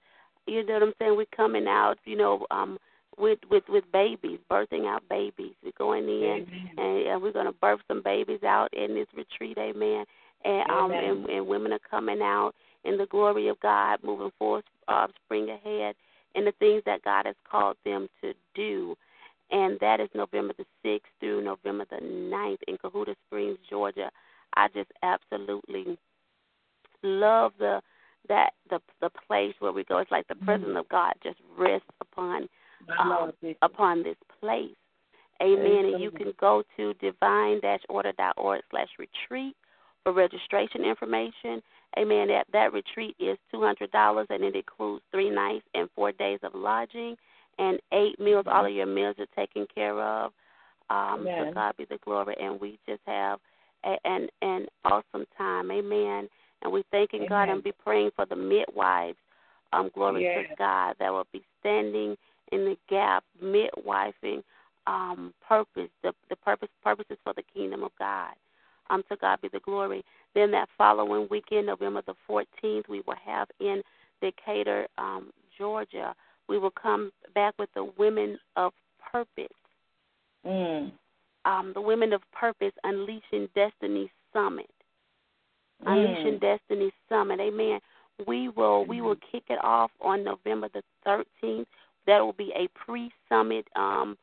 [0.47, 1.17] You know what I'm saying?
[1.17, 1.97] We're coming out.
[2.05, 2.47] You know.
[2.51, 2.79] Um,
[3.17, 5.55] with with with babies, birthing out babies.
[5.63, 9.57] We're going in and, and we're going to birth some babies out in this retreat,
[9.57, 10.05] amen.
[10.45, 11.05] And um Amen.
[11.05, 12.53] and, and women are coming out
[12.85, 15.95] in the glory of God, moving forward, uh, spring ahead
[16.35, 18.95] in the things that God has called them to do.
[19.51, 24.11] And that is November the 6th through November the 9th in Cohutta Springs, Georgia.
[24.57, 25.99] I just absolutely
[27.03, 27.81] love the
[28.29, 29.99] that the the place where we go.
[29.99, 32.49] It's like the presence of God just rests upon
[32.99, 34.75] um, upon this place.
[35.43, 35.93] Amen.
[35.93, 39.57] And you can go to divine-order.org slash retreat
[40.05, 41.61] for registration information.
[41.99, 42.29] Amen.
[42.29, 46.39] That that retreat is two hundred dollars and it includes three nights and four days
[46.43, 47.17] of lodging
[47.59, 48.47] and eight meals.
[48.49, 50.33] All of your meals are taken care of.
[50.91, 51.55] Um, to Amen.
[51.55, 53.41] God be the glory, and we just have
[53.85, 55.71] a, an an awesome time.
[55.71, 56.29] Amen.
[56.63, 57.57] And we thanking God Amen.
[57.57, 59.17] and be praying for the midwives.
[59.73, 60.47] Um, glory Yes.
[60.49, 62.17] to God that will be standing
[62.53, 64.43] in the gap, midwifing
[64.87, 68.35] um, purpose, the, the purpose purposes for the kingdom of God.
[68.91, 70.05] Um, to God be the glory.
[70.35, 73.83] Then that following weekend, November the 14th, we will have in
[74.21, 76.15] Decatur, um, Georgia,
[76.49, 78.73] we will come back with the Women of
[79.13, 79.47] Purpose.
[80.47, 80.93] Mm.
[81.45, 84.71] Um, the Women of Purpose Unleashing Destiny Summit.
[85.85, 85.93] Mm.
[85.93, 87.41] Unleashing Destiny Summit.
[87.41, 87.81] Amen.
[88.27, 91.67] We will we will kick it off on November the 13th.
[92.07, 94.17] That will be a pre-summit um,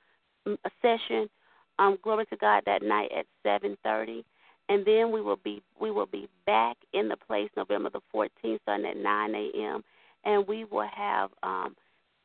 [0.45, 1.29] a session.
[1.77, 4.23] Um, glory to God that night at 7:30,
[4.72, 8.60] and then we will be we will be back in the place November the 14th,
[8.61, 9.84] starting at 9 a.m.
[10.23, 11.76] And we will have um,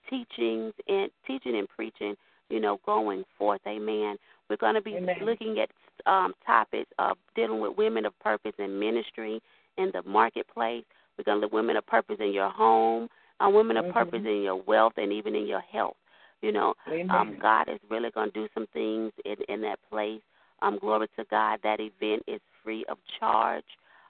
[0.08, 2.14] teachings and teaching and preaching.
[2.48, 3.60] You know, going forth.
[3.66, 4.16] Amen.
[4.48, 5.16] We're going to be Amen.
[5.24, 5.70] looking at
[6.08, 9.42] um, topics of dealing with women of purpose and ministry
[9.78, 10.84] in the marketplace.
[11.18, 13.08] We're going to look women of purpose in your home,
[13.40, 13.92] uh, women of Mhm.
[13.92, 15.96] purpose in your wealth, and even in your health.
[16.42, 16.74] You know,
[17.10, 20.22] um, God is really going to do some things in in that place.
[20.62, 21.60] Um, glory to God.
[21.62, 23.64] That event is free of charge.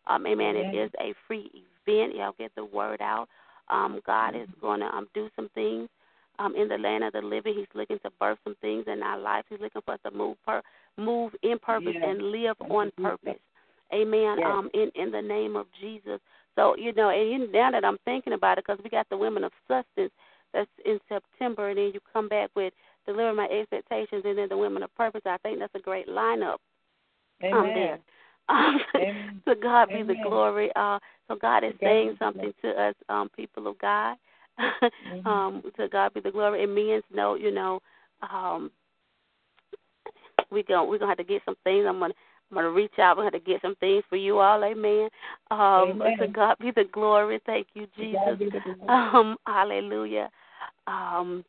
[0.06, 0.56] Um, amen.
[0.56, 0.74] Amen.
[0.74, 1.50] It is a free
[1.86, 2.14] event.
[2.16, 3.28] Y'all get the word out.
[3.68, 4.60] Um, God is Mm-hmm.
[4.60, 5.88] going to um, do some things
[6.38, 7.54] um, in the land of the living.
[7.56, 9.46] He's looking to birth some things in our lives.
[9.50, 10.62] He's looking for us to move per-
[10.96, 12.04] move in purpose Yes.
[12.06, 13.40] and live on purpose.
[13.92, 14.36] Amen.
[14.38, 14.46] Yes.
[14.46, 16.20] Um, in in the name of Jesus.
[16.54, 19.44] So you know, and now that I'm thinking about it, because we got the women
[19.44, 20.12] of substance
[20.52, 22.72] that's in September, and then you come back with
[23.06, 25.22] deliver my expectations, and then the women of purpose.
[25.24, 26.58] I think that's a great lineup.
[27.42, 27.74] Um, Amen.
[27.74, 27.98] there.
[28.48, 29.42] Um, Amen.
[29.48, 30.70] to God be the glory.
[30.76, 34.16] Uh, so God is God saying something to us, um, people of God.
[35.26, 36.62] Um, to God be the glory.
[36.62, 37.80] It means no, you know,
[38.22, 38.70] um,
[40.52, 41.84] we going we're gonna have to get some things.
[41.88, 42.14] I'm gonna
[42.50, 43.16] I'm gonna reach out.
[43.16, 44.62] We're gonna have to get some things for you all.
[44.64, 45.08] Amen.
[45.50, 46.18] Um, Amen.
[46.18, 47.40] To God be the glory.
[47.44, 48.18] Thank you, Jesus.
[48.88, 50.30] Um, hallelujah.
[50.86, 51.44] Um,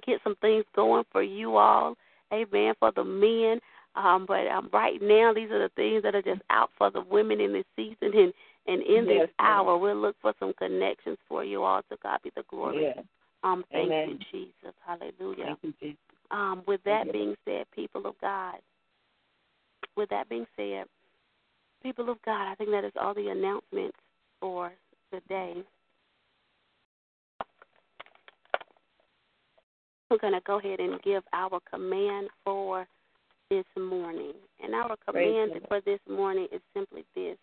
[0.00, 1.96] get some things going for you all.
[2.32, 2.74] Amen.
[2.78, 3.60] For the men.
[3.96, 7.00] Um, but um, right now, these are the things that are just out for the
[7.00, 8.32] women in this season and
[8.66, 9.76] and in Yes, this hour.
[9.76, 11.82] We'll look for some connections for you all.
[11.90, 12.82] To God be the glory.
[12.82, 13.04] Yes.
[13.42, 14.08] Um, thank Amen.
[14.08, 14.74] you, Jesus.
[14.86, 15.56] Hallelujah.
[15.62, 15.98] You, Jesus.
[16.30, 18.56] Um, with that being said, people of God,
[19.96, 20.86] with that being said,
[21.82, 23.96] people of God, I think that is all the announcements
[24.40, 24.72] for
[25.12, 25.62] today.
[30.10, 32.86] We're going to go ahead and give our command for
[33.50, 34.34] this morning.
[34.62, 35.62] And our command Lord.
[35.68, 37.38] for this morning is simply this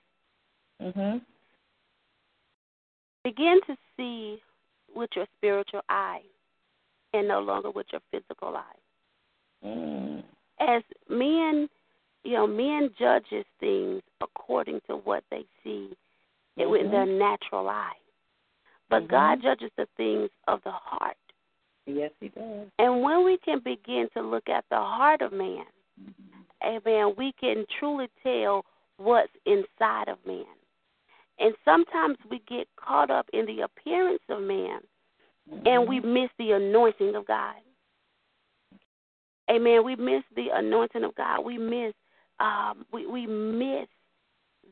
[0.79, 1.21] Mhm.
[3.23, 4.41] begin to see
[4.93, 6.23] with your spiritual eye
[7.13, 8.77] and no longer with your physical eye.
[9.63, 10.23] Mm.
[10.59, 11.69] as men,
[12.23, 15.95] you know, men judges things according to what they see
[16.57, 17.97] it with their natural eye.
[18.89, 19.07] But Mhm.
[19.07, 21.17] God judges the things of the heart.
[21.91, 22.67] Yes, He does.
[22.79, 25.65] And when we can begin to look at the heart of man,
[26.01, 26.87] Mm-hmm.
[26.87, 28.63] amen, we can truly tell
[28.97, 30.45] what's inside of man.
[31.39, 34.79] And sometimes we get caught up in the appearance of man
[35.65, 36.13] and we Mm-hmm.
[36.13, 37.55] miss the anointing of God.
[39.49, 39.83] Amen.
[39.83, 41.43] We miss the anointing of God.
[41.43, 41.93] We miss
[42.39, 43.87] um, we we miss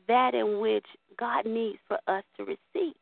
[0.08, 0.86] that in which
[1.18, 2.94] God needs for us to receive.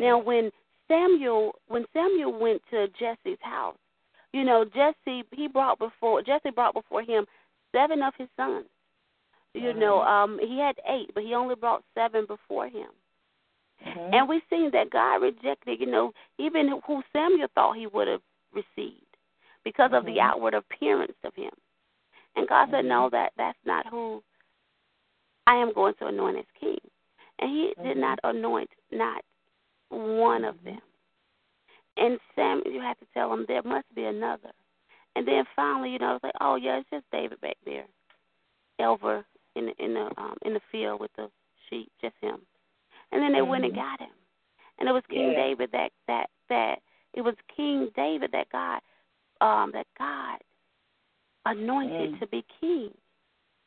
[0.00, 0.50] Now, when
[0.92, 3.78] Samuel when Samuel went to Jesse's house,
[4.32, 7.26] you know Jesse he brought before Jesse brought before him
[7.72, 8.66] seven of his sons.
[9.54, 12.88] You know, um, he had eight, but he only brought seven before him.
[13.84, 14.14] Mhm.
[14.14, 18.22] And we've seen that God rejected, you know, even who Samuel thought he would have
[18.52, 19.16] received
[19.62, 20.22] because of the Mhm.
[20.22, 21.52] outward appearance of him.
[22.34, 24.22] And God said, No, that that's not who
[25.46, 26.80] I am going to anoint as king.
[27.38, 28.00] And he did Mhm.
[28.00, 29.22] not anoint not
[29.92, 30.80] one of them.
[31.96, 34.50] And Sam you have to tell him there must be another.
[35.14, 37.84] And then finally, you know, it's like, Oh yeah, it's just David back there.
[38.80, 39.24] Over
[39.54, 41.30] in the in the um in the field with the
[41.68, 42.40] sheep, just him.
[43.12, 43.76] And then they went and Mhm.
[43.76, 44.14] got him.
[44.78, 45.34] And it was King Yeah.
[45.34, 46.82] David that that that
[47.12, 48.80] it was King David that God
[49.40, 50.38] um that God
[51.44, 52.20] anointed Mm.
[52.20, 52.96] to be king.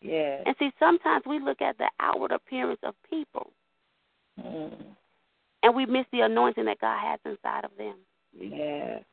[0.01, 0.43] Yes.
[0.45, 3.51] And see sometimes we look at the outward appearance of people
[4.39, 4.95] Mm.
[5.65, 7.95] And we miss the anointing that God has inside of them.
[8.39, 9.03] Yes.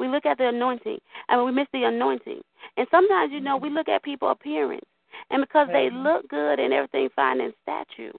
[0.00, 0.98] We look at the anointing
[1.28, 2.40] and we miss the anointing.
[2.76, 4.84] And sometimes, you know, we look at people appearance
[5.30, 6.02] and because they Mhm.
[6.02, 8.12] look good and everything fine in statue,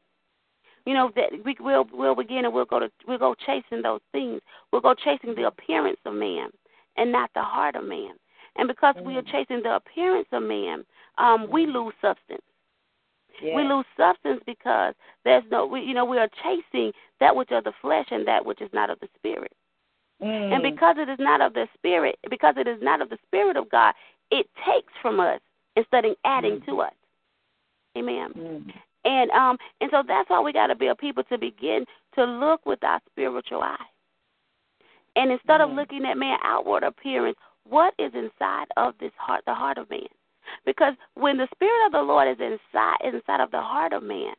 [0.85, 4.01] you know, that we will we'll begin and we'll go to we'll go chasing those
[4.13, 4.41] things.
[4.71, 6.51] We'll go chasing the appearance of man
[6.95, 8.17] and not the heart of man.
[8.55, 10.85] And because we are chasing the appearance of man,
[11.17, 12.43] um, we lose substance.
[13.41, 13.55] Yes.
[13.55, 14.93] We lose substance because
[15.23, 18.45] there's no we you know, we are chasing that which of the flesh and that
[18.45, 19.51] which is not of the spirit.
[20.21, 20.53] Mm.
[20.53, 23.57] And because it is not of the spirit, because it is not of the spirit
[23.57, 23.93] of God,
[24.29, 25.39] it takes from us
[25.75, 26.93] instead of adding to us.
[27.97, 28.31] Amen.
[28.37, 28.73] Mm.
[29.03, 31.85] And um and so that's why we got to be a people to begin
[32.15, 33.75] to look with our spiritual eye.
[35.15, 35.75] And instead of Mm.
[35.75, 37.37] looking at man outward appearance,
[37.67, 40.07] what is inside of this heart, the heart of man?
[40.65, 44.33] Because when the spirit of the Lord is inside inside of the heart of man,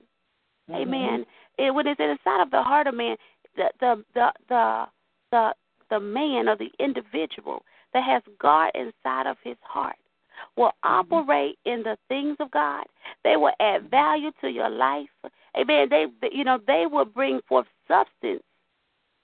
[0.68, 0.76] Mhm.
[0.82, 1.26] Amen.
[1.58, 3.16] It, when it's inside of the heart of man,
[3.56, 4.88] the the the the
[5.30, 5.54] the,
[5.90, 9.96] the man or the individual that has God inside of his heart
[10.56, 12.84] will operate in the things of God.
[13.22, 15.10] They will add value to your life.
[15.56, 15.88] Amen.
[15.90, 18.42] They you know they will bring forth substance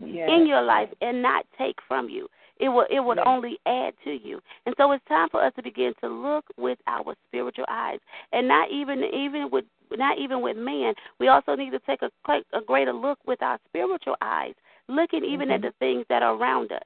[0.01, 0.31] Yes.
[0.31, 2.29] in your life and not take from you.
[2.61, 3.27] It will it would Yes.
[3.27, 4.41] only add to you.
[4.67, 8.01] And so it's time for us to begin to look with our spiritual eyes.
[8.33, 12.11] And not even even with not even with man, we also need to take a
[12.53, 14.55] a greater look with our spiritual eyes,
[14.89, 15.65] looking even at Mhm.
[15.65, 16.83] the things that are around us.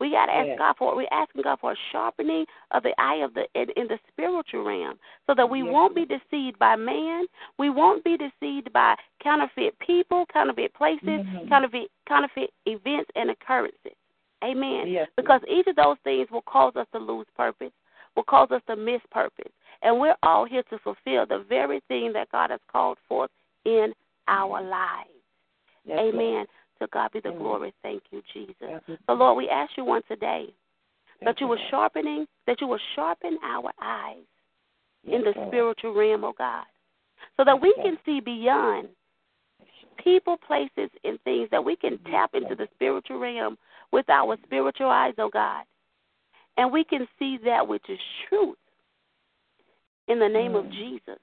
[0.00, 0.58] We got to ask Yes.
[0.58, 0.96] God for.
[0.96, 4.64] We're asking God for a sharpening of the eye of the in, in the spiritual
[4.64, 7.26] realm, so that we Yes, won't be deceived by man.
[7.58, 11.48] We won't be deceived by counterfeit people, counterfeit places, Mhm.
[11.48, 13.96] counterfeit counterfeit events and occurrences.
[14.44, 14.88] Amen.
[14.88, 15.08] Yes.
[15.16, 17.72] Because each of those things will cause us to lose purpose,
[18.16, 19.52] will cause us to miss purpose.
[19.82, 23.30] And we're all here to fulfill the very thing that God has called forth
[23.64, 23.92] in
[24.28, 25.10] our lives.
[25.84, 26.46] Yes, Amen.
[26.80, 27.40] To God be the Amen.
[27.40, 27.74] glory.
[27.82, 28.54] Thank you, Jesus.
[28.60, 29.00] Yes, Lord.
[29.06, 30.46] So Lord, we ask you once today
[31.22, 34.24] that you were sharpening, that you will sharpen our eyes
[35.06, 35.48] in the Lord.
[35.48, 36.64] spiritual realm, oh God,
[37.36, 38.88] so that we can see beyond
[40.02, 43.56] people, places, and things that we can tap into the spiritual realm
[43.92, 45.64] with our spiritual eyes, oh God,
[46.56, 47.98] and we can see that which is
[48.28, 48.56] truth
[50.08, 51.18] in the name of Jesus,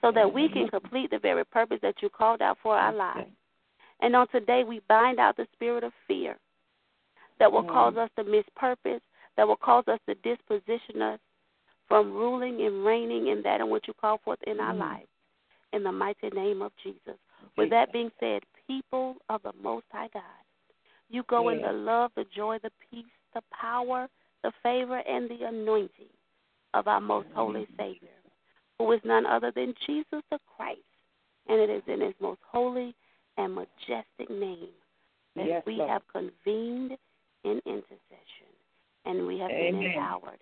[0.00, 3.30] so that we can complete the very purpose that you called out for our lives.
[4.00, 6.36] And on today, we bind out the spirit of fear
[7.38, 9.00] that will cause us to miss purpose,
[9.36, 11.20] that will cause us to disposition us
[11.86, 15.08] from ruling and reigning in that in which you call forth in our lives.
[15.72, 17.18] In the mighty name of Jesus.
[17.56, 20.22] With that being said, people of the Most High God,
[21.08, 23.04] you go in the love, the joy, the peace,
[23.34, 24.08] the power,
[24.42, 26.12] the favor, and the anointing
[26.74, 27.80] of our most holy mm-hmm.
[27.80, 28.08] Savior,
[28.78, 30.80] who is none other than Jesus the Christ.
[31.48, 32.94] And it is in his most holy
[33.38, 34.68] and majestic name
[35.34, 35.90] that Yes, we Lord.
[35.90, 36.98] have convened
[37.44, 38.52] in intercession
[39.06, 40.38] and we have been empowered.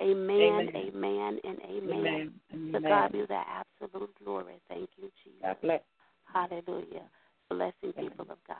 [0.00, 0.70] Amen, Amen.
[0.76, 1.98] amen, and amen.
[1.98, 2.32] Amen.
[2.72, 2.82] To Amen.
[2.82, 4.54] God be the absolute glory.
[4.68, 5.40] Thank you, Jesus.
[5.42, 5.80] God bless.
[6.32, 7.08] Hallelujah.
[7.50, 8.56] Blessing people of God.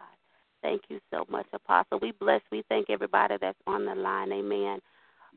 [0.63, 1.99] Thank you so much, Apostle.
[2.01, 4.33] We bless, we thank everybody that's on the line.
[4.33, 4.81] Amen.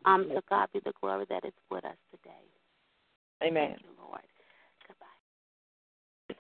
[0.06, 2.32] Um, to God be the glory that is with us today.
[3.44, 3.70] Amen.
[3.70, 4.22] Thank you, Lord.
[4.88, 6.40] Goodbye.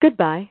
[0.00, 0.50] Goodbye.